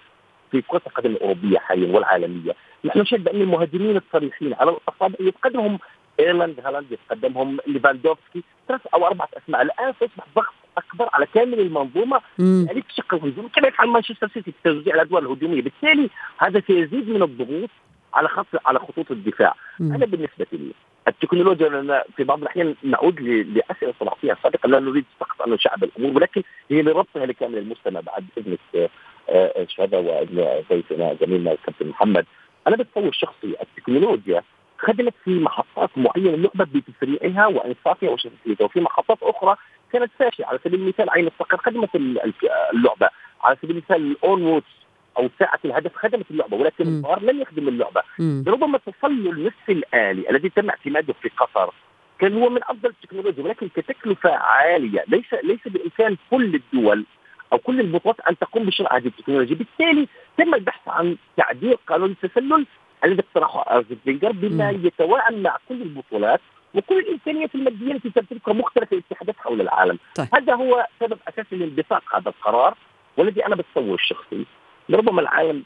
في 0.52 0.62
كرة 0.62 0.82
القدم 0.88 1.12
الأوروبية 1.12 1.58
حاليا 1.58 1.96
والعالمية 1.96 2.52
نحن 2.86 3.00
نشهد 3.00 3.24
بان 3.24 3.42
المهاجمين 3.42 3.98
الصريحين 3.98 4.54
على 4.54 4.72
الأصابع 4.72 5.16
يتقدمهم 5.20 5.80
إيرلينغ 6.20 6.60
هالاند 6.60 6.92
يتقدمهم 6.92 7.58
ليفاندوفسكي 7.68 8.44
ثلاث 8.68 8.82
أو 8.94 9.08
أربعة 9.08 9.30
أسماء. 9.38 9.62
الآن 9.62 9.94
سيصبح 10.00 10.26
ضغط 10.36 10.54
أكبر 10.78 11.10
على 11.14 11.26
كامل 11.34 11.60
المنظومة. 11.60 12.22
يعني 12.40 12.84
بشق 12.90 13.14
الهجوم 13.14 13.48
كما 13.48 13.68
يفعل 13.68 13.88
مانشستر 13.88 14.28
سيتي 14.34 14.52
في 14.52 14.58
توزيع 14.64 14.96
الأدوار 14.96 15.22
الهجومية. 15.24 15.62
بالتالي 15.62 16.10
هذا 16.38 16.62
سيزيد 16.68 17.10
من 17.10 17.24
الضغوط 17.24 17.70
على 18.14 18.28
خط 18.28 18.48
على 18.66 18.80
خطوط 18.80 19.12
الدفاع. 19.12 19.56
مم. 19.80 19.94
أنا 19.94 20.06
بالنسبة 20.06 20.46
لي 20.52 20.72
التكنولوجيا 21.08 21.70
لنا 21.70 22.04
في 22.18 22.24
بعض 22.24 22.42
الأحيان 22.42 22.76
نعود 22.84 23.22
لأسئلة 23.22 23.94
صلاحيه 24.00 24.38
سابقة. 24.44 24.68
لا 24.68 24.80
نريد 24.80 25.06
فقط 25.20 25.42
أن 25.42 25.54
نشعب 25.54 25.84
الأمور 25.84 26.16
ولكن 26.16 26.44
هي 26.72 26.82
لربطها 26.82 27.26
لكامل 27.26 27.58
المجتمع 27.58 28.00
بعد 28.00 28.26
اذنك 28.38 28.60
آه، 28.76 28.90
آه، 29.30 29.66
شهاده 29.70 30.00
وابن 30.00 30.64
ضيفنا 30.70 31.18
زميلنا 31.22 31.52
الكابتن 31.52 31.88
محمد. 31.88 32.26
أنا 32.68 32.76
بتصور 32.76 33.12
شخصي 33.12 33.56
التكنولوجيا 33.62 34.44
خدمت 34.78 35.14
في 35.24 35.40
محطات 35.40 35.90
معينة 35.98 36.30
اللعبه 36.30 36.66
بتسريعها 36.66 37.48
وإنصافها 37.48 38.10
وشفافيتها 38.10 38.66
وفي 38.66 38.82
محطات 38.82 39.18
أخرى 39.22 39.56
كانت 39.94 40.12
فاشلة. 40.20 40.48
على 40.48 40.60
سبيل 40.64 40.80
المثال 40.80 41.10
عين 41.10 41.28
الصقر 41.28 41.58
خدمت 41.58 41.96
اللعبة. 41.96 43.10
على 43.44 43.58
سبيل 43.62 43.72
المثال 43.72 44.12
ال 44.12 44.18
goal 44.18 44.42
watch 44.44 44.76
أو 45.18 45.30
ساعة 45.40 45.60
الهدف 45.66 45.96
خدمت 45.96 46.26
اللعبة 46.32 46.58
ولكن 46.58 46.98
الفار 46.98 47.22
لم 47.24 47.42
يخدم 47.42 47.68
اللعبة. 47.68 48.02
ربما 48.48 48.78
التسلل 48.78 49.30
النصف 49.30 49.70
الآلي 49.70 50.30
الذي 50.30 50.50
تم 50.50 50.70
اعتماده 50.70 51.14
في 51.14 51.30
قطر 51.30 51.74
كان 52.20 52.42
هو 52.42 52.50
من 52.50 52.62
أفضل 52.64 52.90
التكنولوجيا 52.90 53.44
ولكن 53.44 53.70
كتكلفة 53.76 54.30
عالية. 54.30 55.04
ليس 55.08 55.34
ليس 55.44 55.60
بإمكان 55.66 56.18
كل 56.32 56.56
الدول 56.56 57.06
أو 57.54 57.58
كل 57.58 57.80
البطولات 57.80 58.20
أن 58.20 58.38
تقوم 58.38 58.64
بشراء 58.66 58.98
هذه 58.98 59.08
التكنولوجيا. 59.08 59.56
بالتالي 59.56 60.08
تم 60.38 60.54
البحث 60.54 60.88
عن 60.88 61.18
تعديل 61.38 61.78
قانون 61.88 62.16
التسلل 62.24 62.66
الذي 63.04 63.22
اقترحه 63.22 63.82
فينجر 64.04 64.32
بما 64.32 64.70
يتوائم 64.70 65.44
مع 65.44 65.58
كل 65.70 65.82
البطولات 65.82 66.42
وكل 66.76 67.00
الامكانيات 67.00 67.56
المادية 67.56 67.92
التي 67.92 68.10
تمتلكها 68.10 68.54
مختلف 68.54 68.94
الاتحادات 68.94 69.36
حول 69.38 69.62
العالم 69.62 70.00
طيب. 70.16 70.28
هذا 70.36 70.56
هو 70.56 70.88
سبب 71.00 71.18
أساسي 71.28 71.56
لانبثاق 71.56 72.16
هذا 72.16 72.30
القرار 72.30 72.78
والذي 73.18 73.46
أنا 73.46 73.56
بتصور 73.56 73.96
الشخصي 73.96 74.46
ربما 74.90 75.22
العالم 75.22 75.64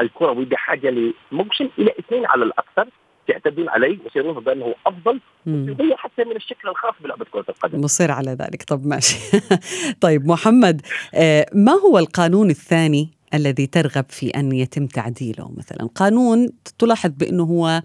الكروي 0.00 0.44
بحاجة 0.44 0.90
لموشن 0.90 1.68
إلى 1.78 1.92
اثنين 1.98 2.26
على 2.26 2.44
الأكثر 2.44 2.88
يعتدون 3.28 3.68
عليه 3.68 3.98
ويصيرون 4.04 4.44
بأنه 4.44 4.74
أفضل 4.86 5.20
ويغير 5.46 5.96
حتى 5.96 6.24
من 6.24 6.36
الشكل 6.36 6.68
الخاص 6.68 6.94
بلعبة 7.00 7.24
كرة 7.24 7.44
القدم. 7.48 7.80
مصر 7.80 8.10
على 8.10 8.30
ذلك 8.30 8.62
طب 8.62 8.86
ماشي. 8.86 9.16
طيب 10.04 10.26
محمد 10.26 10.82
آه، 11.14 11.46
ما 11.54 11.72
هو 11.72 11.98
القانون 11.98 12.50
الثاني 12.50 13.15
الذي 13.34 13.66
ترغب 13.66 14.04
في 14.08 14.30
أن 14.30 14.52
يتم 14.52 14.86
تعديله 14.86 15.50
مثلا. 15.56 15.88
قانون 15.94 16.48
تلاحظ 16.78 17.10
بأنه 17.10 17.42
هو 17.42 17.82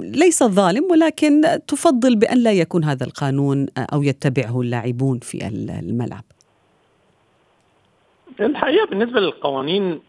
ليس 0.00 0.42
ظالم 0.42 0.84
ولكن 0.90 1.42
تفضل 1.66 2.16
بأن 2.16 2.38
لا 2.38 2.52
يكون 2.52 2.84
هذا 2.84 3.04
القانون 3.06 3.66
أو 3.78 4.02
يتبعه 4.02 4.60
اللاعبون 4.60 5.18
في 5.18 5.46
الملعب. 5.48 6.24
الحقيقة 8.40 8.86
بالنسبة 8.86 9.20
للقوانين 9.20 10.00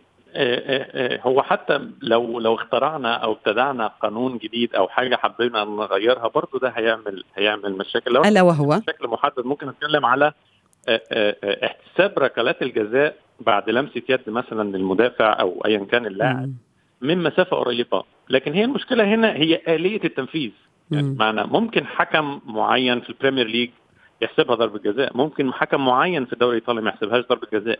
هو 1.25 1.41
حتى 1.41 1.79
لو 2.01 2.39
لو 2.39 2.55
اخترعنا 2.55 3.13
أو 3.15 3.31
ابتدعنا 3.31 3.87
قانون 3.87 4.37
جديد 4.37 4.75
أو 4.75 4.87
حاجة 4.87 5.15
حبينا 5.15 5.63
نغيرها 5.63 6.27
برضه 6.27 6.59
ده 6.59 6.69
هيعمل 6.69 7.23
هيعمل 7.35 7.77
مشاكل. 7.77 8.11
لو 8.13 8.21
ألا 8.21 8.41
وهو؟ 8.41 8.79
بشكل 8.79 9.07
محدد 9.07 9.45
ممكن 9.45 9.67
نتكلم 9.67 10.05
على 10.05 10.33
احتساب 10.87 12.19
ركلات 12.19 12.61
الجزاء 12.61 13.15
بعد 13.39 13.69
لمسة 13.69 14.01
يد 14.09 14.29
مثلا 14.29 14.77
للمدافع 14.77 15.39
أو 15.39 15.63
ايا 15.65 15.77
كان 15.79 16.05
اللاعب 16.05 16.53
من 17.01 17.23
مسافة 17.23 17.57
قريبة. 17.57 18.03
لكن 18.29 18.53
هي 18.53 18.63
المشكلة 18.63 19.03
هنا 19.03 19.33
هي 19.33 19.61
آلية 19.67 20.01
التنفيذ. 20.03 20.51
يعني 20.91 21.15
معنى 21.19 21.43
ممكن 21.43 21.85
حكم 21.85 22.41
معين 22.45 23.01
في 23.01 23.09
البريمير 23.09 23.47
ليج 23.47 23.69
يحسبها 24.21 24.55
ضربة 24.55 24.79
جزاء 24.79 25.17
ممكن 25.17 25.53
حكم 25.53 25.85
معين 25.85 26.25
في 26.25 26.33
الدوري 26.33 26.57
الإيطالي 26.57 26.81
ما 26.81 26.89
يحسبهاش 26.89 27.25
ضربة 27.25 27.47
جزاء. 27.53 27.79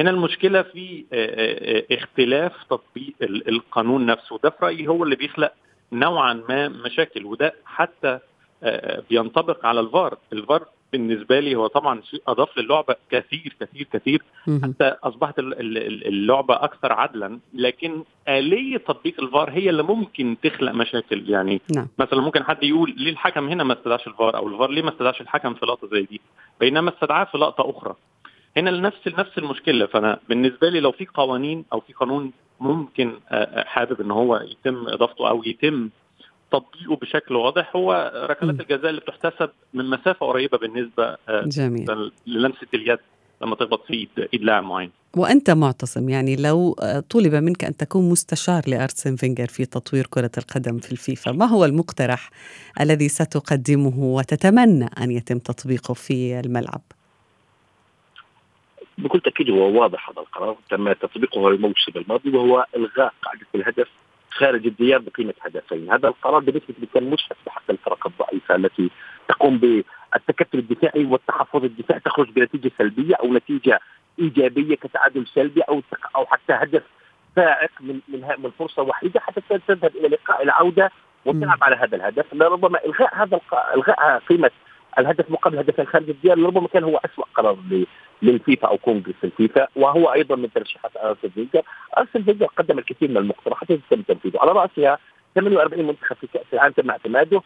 هنا 0.00 0.10
المشكلة 0.10 0.62
في 0.62 1.04
اختلاف 1.92 2.52
تطبيق 2.70 3.14
القانون 3.22 4.06
نفسه. 4.06 4.38
ده 4.44 4.50
في 4.50 4.56
رأيي 4.64 4.88
هو 4.88 5.04
اللي 5.04 5.16
بيخلق 5.16 5.52
نوعا 5.92 6.32
ما 6.48 6.68
مشاكل 6.68 7.24
وده 7.24 7.54
حتى 7.64 8.18
بينطبق 9.10 9.66
على 9.66 9.80
الفار. 9.80 10.18
الفار 10.32 10.66
بالنسبة 10.94 11.40
لي 11.40 11.54
هو 11.54 11.66
طبعا 11.66 12.00
شيء 12.10 12.22
أضاف 12.28 12.58
للعبة 12.58 12.96
كثير 13.10 13.56
كثير 13.60 13.86
كثير. 13.92 14.22
حتى 14.62 14.96
أصبحت 15.02 15.34
اللعبة 15.38 16.54
أكثر 16.54 16.92
عدلا 16.92 17.38
لكن 17.54 18.04
آلية 18.28 18.76
تطبيق 18.76 19.20
الفار 19.20 19.50
هي 19.50 19.70
اللي 19.70 19.82
ممكن 19.82 20.36
تخلق 20.42 20.72
مشاكل. 20.72 21.30
يعني 21.30 21.60
نعم. 21.76 21.88
مثلا 21.98 22.20
ممكن 22.20 22.44
حد 22.44 22.62
يقول 22.62 22.94
ليه 22.96 23.10
الحكم 23.10 23.48
هنا 23.48 23.64
ما 23.64 23.72
استدعاش 23.72 24.06
الفار 24.06 24.36
أو 24.36 24.48
الفار 24.48 24.70
ليه 24.70 24.82
ما 24.82 24.90
استدعاش 24.90 25.20
الحكم 25.20 25.54
في 25.54 25.66
لقطة 25.66 25.88
زي 25.88 26.02
دي؟ 26.02 26.20
بينما 26.60 26.90
استدعاه 26.90 27.24
في 27.24 27.38
لقطة 27.38 27.70
أخرى. 27.70 27.94
هنا 28.56 28.70
نفس 28.70 29.08
نفس 29.08 29.38
المشكلة. 29.38 29.86
فأنا 29.86 30.18
بالنسبة 30.28 30.68
لي 30.68 30.80
لو 30.80 30.92
في 30.92 31.06
قوانين 31.14 31.64
أو 31.72 31.80
في 31.80 31.92
قانون 31.92 32.32
ممكن 32.60 33.12
حابب 33.56 34.00
إن 34.00 34.10
هو 34.10 34.36
يتم 34.36 34.88
إضافته 34.88 35.28
أو 35.28 35.42
يتم 35.46 35.90
تطبيقه 36.58 36.96
بشكل 36.96 37.36
واضح 37.36 37.76
هو 37.76 38.12
ركلات 38.30 38.60
الجزاء 38.60 38.90
اللي 38.90 39.00
بتحتسب 39.00 39.50
من 39.74 39.90
مسافة 39.90 40.26
قريبة 40.26 40.58
بالنسبة 40.58 41.16
جميل. 41.30 42.10
للمسة 42.26 42.66
اليد 42.74 42.98
لما 43.42 43.54
تخبط 43.56 43.86
في 43.86 44.08
ايد 44.32 44.42
لاعب 44.42 44.64
معين. 44.64 44.90
وأنت 45.16 45.50
معتصم 45.50 46.08
يعني 46.08 46.36
لو 46.36 46.72
طلب 47.10 47.34
منك 47.34 47.64
أن 47.64 47.76
تكون 47.76 48.10
مستشار 48.10 48.62
لأرسن 48.66 49.16
فينجر 49.16 49.46
في 49.46 49.66
تطوير 49.66 50.06
كرة 50.06 50.30
القدم 50.38 50.78
في 50.78 50.92
الفيفا 50.92 51.32
ما 51.32 51.46
هو 51.46 51.64
المقترح 51.64 52.30
الذي 52.80 53.08
ستقدمه 53.08 53.98
وتتمنى 53.98 54.88
أن 55.00 55.10
يتم 55.10 55.38
تطبيقه 55.38 55.94
في 55.94 56.40
الملعب؟ 56.40 56.80
بكل 58.98 59.20
تأكيد 59.20 59.50
هو 59.50 59.80
واضح 59.82 60.10
هذا 60.10 60.20
القرار 60.20 60.56
تم 60.70 60.92
تطبيقه 60.92 61.48
الموسم 61.48 61.92
الماضي 61.96 62.30
وهو 62.30 62.66
إلغاء 62.76 63.14
قاعدة 63.22 63.46
الهدف 63.54 63.88
خارج 64.34 64.66
الديار 64.66 64.98
بقيمة 65.00 65.34
هدفين، 65.42 65.92
هذا 65.92 66.08
القرار 66.08 66.40
بنسبه 66.40 66.74
كان 66.94 67.10
مشرف 67.10 67.36
بحق 67.46 67.70
الفرق 67.70 68.06
الضعيفة 68.06 68.54
التي 68.54 68.90
تقوم 69.28 69.58
بالتكتل 69.58 70.58
الدفاعي 70.58 71.04
والتحفظ 71.04 71.64
الدفاعي 71.64 72.00
تخرج 72.00 72.30
بنتيجة 72.30 72.70
سلبية 72.78 73.14
أو 73.14 73.34
نتيجة 73.34 73.80
إيجابية 74.18 74.74
كتعادل 74.74 75.26
سلبي 75.26 75.60
أو 75.60 75.82
أو 76.16 76.26
حتى 76.26 76.52
هدف 76.52 76.82
فائق 77.36 77.70
من 77.80 78.00
من 78.08 78.20
من 78.38 78.50
فرصة 78.58 78.82
وحيدة 78.82 79.20
حتى 79.20 79.58
تذهب 79.68 79.96
إلى 79.96 80.08
لقاء 80.08 80.42
العودة 80.42 80.90
وتلعب 81.24 81.64
على 81.64 81.76
هذا 81.76 81.96
الهدف. 81.96 82.34
لربما 82.34 82.84
إلغاء 82.84 83.14
هذا 83.14 83.40
إلغاء 83.74 84.18
قيمة 84.18 84.50
الهدف 84.98 85.30
مقابل 85.30 85.58
هدفين 85.58 85.86
خارج 85.86 86.08
الديار 86.10 86.38
لربما 86.38 86.68
كان 86.68 86.84
هو 86.84 87.00
اسوء 87.04 87.24
قرار 87.34 87.56
للفيفا 88.22 88.68
أو 88.68 88.78
كونغرس 88.78 89.14
الفيفا 89.24 89.68
وهو 89.76 90.12
أيضا 90.12 90.36
من 90.36 90.52
ترشيحات 90.52 90.96
ارسن 90.96 91.28
فينجر، 91.28 91.62
ارسن 91.98 92.22
فينجر 92.22 92.46
قدم 92.46 92.78
الكثير 92.78 93.10
من 93.10 93.16
المقترحات 93.16 93.70
التي 93.70 93.82
تم 93.90 94.02
تنفيذها. 94.02 94.40
على 94.40 94.52
رأسها 94.52 94.98
48 95.34 95.86
منتخب 95.86 96.16
في 96.16 96.26
كأس 96.26 96.44
العالم 96.52 96.74
تم 96.74 96.90
اعتماده. 96.90 97.42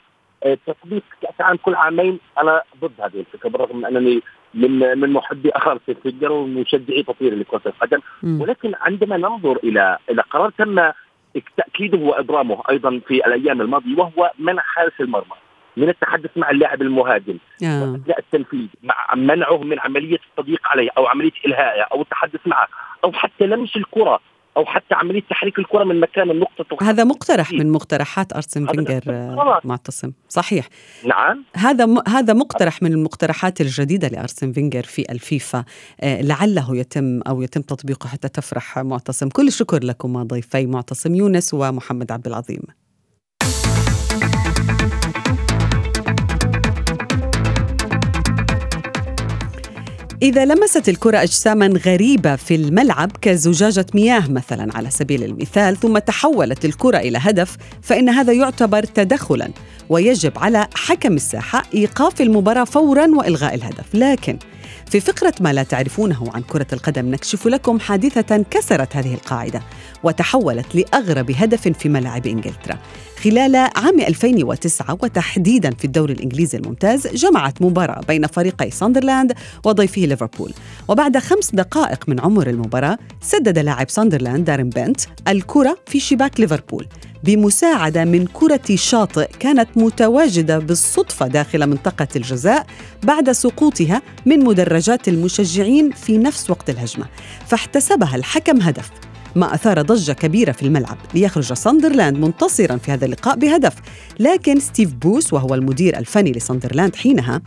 تطبيق 0.66 1.02
كأس 1.22 1.34
العالم 1.40 1.58
كل 1.62 1.74
عامين. 1.74 2.18
أنا 2.38 2.62
ضد 2.80 3.00
هذه 3.00 3.20
الفكرة 3.20 3.48
بالرغم 3.48 3.76
من 3.76 3.84
أنني 3.84 4.22
من 4.54 4.98
من 4.98 5.12
محبي 5.12 5.50
ارسن 5.56 5.94
فينجر 6.02 6.32
ومشجعي 6.32 7.02
تطوير 7.02 7.34
لكرة 7.34 7.62
القدم. 7.66 8.00
ولكن 8.22 8.74
عندما 8.80 9.16
ننظر 9.16 9.56
إلى 9.56 9.98
إلى 10.11 10.22
قرار 10.22 10.50
تم 10.50 10.90
تأكيده 11.56 11.98
وابرامه 11.98 12.62
أيضا 12.70 13.00
في 13.08 13.26
الأيام 13.26 13.61
الماضية 13.61 13.96
وهو 13.96 14.32
منع 14.38 14.62
حارس 14.62 15.00
المرمى. 15.00 15.37
من 15.78 15.88
التحدث 15.88 16.30
مع 16.36 16.50
اللاعب 16.50 16.82
المهاجم. 16.82 17.38
آه. 17.64 17.82
وأثناء 17.82 18.18
التنفيذ 18.18 18.68
مع 18.82 19.14
منعه 19.14 19.58
من 19.58 19.80
عملية 19.80 20.18
التضييق 20.30 20.60
عليه 20.64 20.88
أو 20.98 21.06
عملية 21.06 21.32
إلهائه 21.46 21.82
أو 21.92 22.02
التحدث 22.02 22.40
معه 22.46 22.68
أو 23.04 23.12
حتى 23.12 23.46
لمس 23.46 23.76
الكرة 23.76 24.20
أو 24.56 24.64
حتى 24.66 24.94
عملية 24.94 25.22
تحريك 25.30 25.58
الكرة 25.58 25.84
من 25.84 26.00
مكان 26.00 26.30
النقطة. 26.30 26.76
هذا 26.82 27.04
مقترح 27.04 27.52
من 27.52 27.72
مقترحات 27.72 28.32
ارسن 28.32 28.66
فينجر 28.66 29.00
معتصم. 29.64 30.12
صحيح. 30.28 30.68
نعم. 31.04 31.44
هذا 31.56 31.86
م... 31.86 31.98
هذا 32.08 32.34
مقترح 32.34 32.82
من 32.82 32.92
المقترحات 32.92 33.60
الجديدة 33.60 34.08
لارسن 34.08 34.52
فينجر 34.52 34.82
في 34.82 35.12
الفيفا 35.12 35.64
آه 36.00 36.22
لعله 36.22 36.76
يتم 36.76 37.20
أو 37.28 37.42
يتم 37.42 37.60
تطبيقه 37.60 38.08
حتى 38.08 38.28
تفرح 38.28 38.78
معتصم. 38.78 39.28
كل 39.28 39.46
الشكر 39.46 39.84
لكم 39.84 40.22
ضيفي 40.22 40.66
معتصم 40.66 41.14
يونس 41.14 41.54
ومحمد 41.54 42.12
عبد 42.12 42.26
العظيم. 42.26 42.62
إذا 50.22 50.44
لمست 50.44 50.88
الكرة 50.88 51.22
أجساما 51.22 51.66
غريبة 51.66 52.37
في 52.37 52.54
الملعب 52.54 53.11
كزجاجة 53.20 53.87
مياه 53.94 54.31
مثلا 54.31 54.76
على 54.76 54.90
سبيل 54.90 55.24
المثال 55.24 55.76
ثم 55.76 55.98
تحولت 55.98 56.64
الكرة 56.64 56.98
إلى 56.98 57.18
هدف 57.20 57.57
فإن 57.83 58.09
هذا 58.09 58.33
يعتبر 58.33 58.83
تدخلا 58.83 59.50
ويجب 59.88 60.33
على 60.37 60.66
حكم 60.74 61.12
الساحة 61.12 61.62
إيقاف 61.74 62.20
المباراة 62.20 62.64
فورا 62.64 63.07
وإلغاء 63.07 63.54
الهدف. 63.54 63.94
لكن 63.94 64.38
في 64.90 65.01
فقرة 65.01 65.35
ما 65.40 65.53
لا 65.53 65.62
تعرفونه 65.62 66.24
عن 66.35 66.42
كرة 66.42 66.66
القدم 66.72 67.11
نكشف 67.11 67.46
لكم 67.46 67.81
حادثة 67.81 68.44
كسرت 68.51 68.96
هذه 68.96 69.14
القاعدة 69.14 69.62
وتحولت 70.03 70.74
لأغرب 70.74 71.31
هدف 71.31 71.68
في 71.68 71.88
ملاعب 71.88 72.27
إنجلترا. 72.27 72.79
خلال 73.24 73.57
عام 73.57 74.01
2009 74.01 74.98
وتحديدا 75.03 75.70
في 75.70 75.85
الدوري 75.85 76.12
الإنجليزي 76.12 76.59
الممتاز 76.59 77.07
جمعت 77.07 77.62
مباراة 77.62 78.01
بين 78.09 78.27
فريقي 78.27 78.70
ساندرلاند 78.70 79.33
وضيفه 79.64 80.03
ليفربول. 80.03 80.53
وبعد 80.88 81.18
خمس 81.18 81.51
دقائق 81.55 82.09
من 82.09 82.20
عمر 82.20 82.51
المباراة 82.51 82.98
سدد 83.20 83.59
لاعب 83.59 83.90
ساندرلاند 83.90 84.44
دارين 84.44 84.68
بنت 84.68 85.01
الكرة 85.29 85.79
في 85.87 86.01
شباك 86.01 86.40
ليفربول. 86.40 86.87
بمساعدة 87.24 88.05
من 88.05 88.27
كرة 88.27 88.74
شاطئ 88.74 89.29
كانت 89.40 89.68
متواجدة 89.77 90.59
بالصدفة 90.59 91.27
داخل 91.27 91.66
منطقة 91.66 92.09
الجزاء 92.16 92.66
بعد 93.03 93.33
سقوطها 93.33 94.03
من 94.27 94.44
مدرجات 94.78 95.08
المشجعين 95.08 95.90
في 95.90 96.18
نفس 96.18 96.50
وقت 96.50 96.70
الهجمة 96.70 97.06
فاحتسبها 97.46 98.16
الحكم 98.16 98.60
هدف. 98.60 98.90
ما 99.36 99.54
أثار 99.54 99.82
ضجة 99.82 100.12
كبيرة 100.12 100.52
في 100.52 100.62
الملعب 100.62 100.96
ليخرج 101.14 101.52
ساندرلاند 101.52 102.18
منتصرا 102.18 102.76
في 102.76 102.92
هذا 102.92 103.04
اللقاء 103.04 103.36
بهدف. 103.36 103.74
لكن 104.18 104.60
ستيف 104.60 104.94
بروس 104.94 105.33
وهو 105.32 105.54
المدير 105.54 105.98
الفني 105.98 106.32
لساندرلاند 106.32 106.96
حينها 106.96 107.42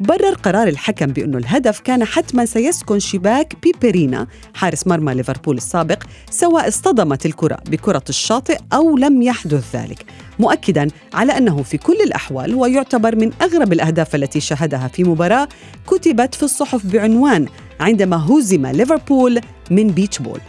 برر 0.00 0.34
قرار 0.34 0.68
الحكم 0.68 1.06
بأنه 1.06 1.38
الهدف 1.38 1.80
كان 1.80 2.04
حتما 2.04 2.44
سيسكن 2.44 2.98
شباك 2.98 3.54
بيبرينا 3.62 4.26
حارس 4.54 4.86
مرمى 4.86 5.14
ليفربول 5.14 5.56
السابق 5.56 6.02
سواء 6.30 6.68
اصطدمت 6.68 7.26
الكرة 7.26 7.58
بكرة 7.66 8.04
الشاطئ 8.08 8.58
أو 8.72 8.96
لم 8.96 9.22
يحدث 9.22 9.76
ذلك. 9.76 10.04
مؤكدا 10.38 10.88
على 11.14 11.38
أنه 11.38 11.62
في 11.62 11.78
كل 11.78 12.00
الأحوال 12.04 12.54
هو 12.54 12.66
يعتبر 12.66 13.16
من 13.16 13.32
أغرب 13.42 13.72
الأهداف 13.72 14.14
التي 14.14 14.40
شاهدها 14.40 14.88
في 14.88 15.04
مباراة 15.04 15.48
كتبت 15.86 16.34
في 16.34 16.42
الصحف 16.42 16.86
بعنوان 16.86 17.46
عندما 17.80 18.16
هزم 18.16 18.66
ليفربول 18.66 19.40
من 19.70 19.88
بيتش 19.88 20.18
بول. 20.18 20.40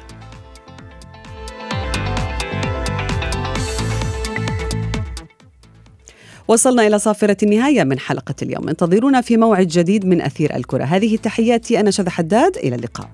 وصلنا 6.51 6.87
إلى 6.87 6.99
صافرة 6.99 7.37
النهاية 7.43 7.83
من 7.83 7.99
حلقة 7.99 8.35
اليوم. 8.41 8.69
انتظرونا 8.69 9.21
في 9.21 9.37
موعد 9.37 9.67
جديد 9.67 10.05
من 10.05 10.21
أثير 10.21 10.55
الكرة. 10.55 10.83
هذه 10.83 11.15
تحياتي 11.15 11.79
أنا 11.79 11.91
شذى 11.91 12.09
حداد. 12.09 12.57
إلى 12.57 12.75
اللقاء. 12.75 13.09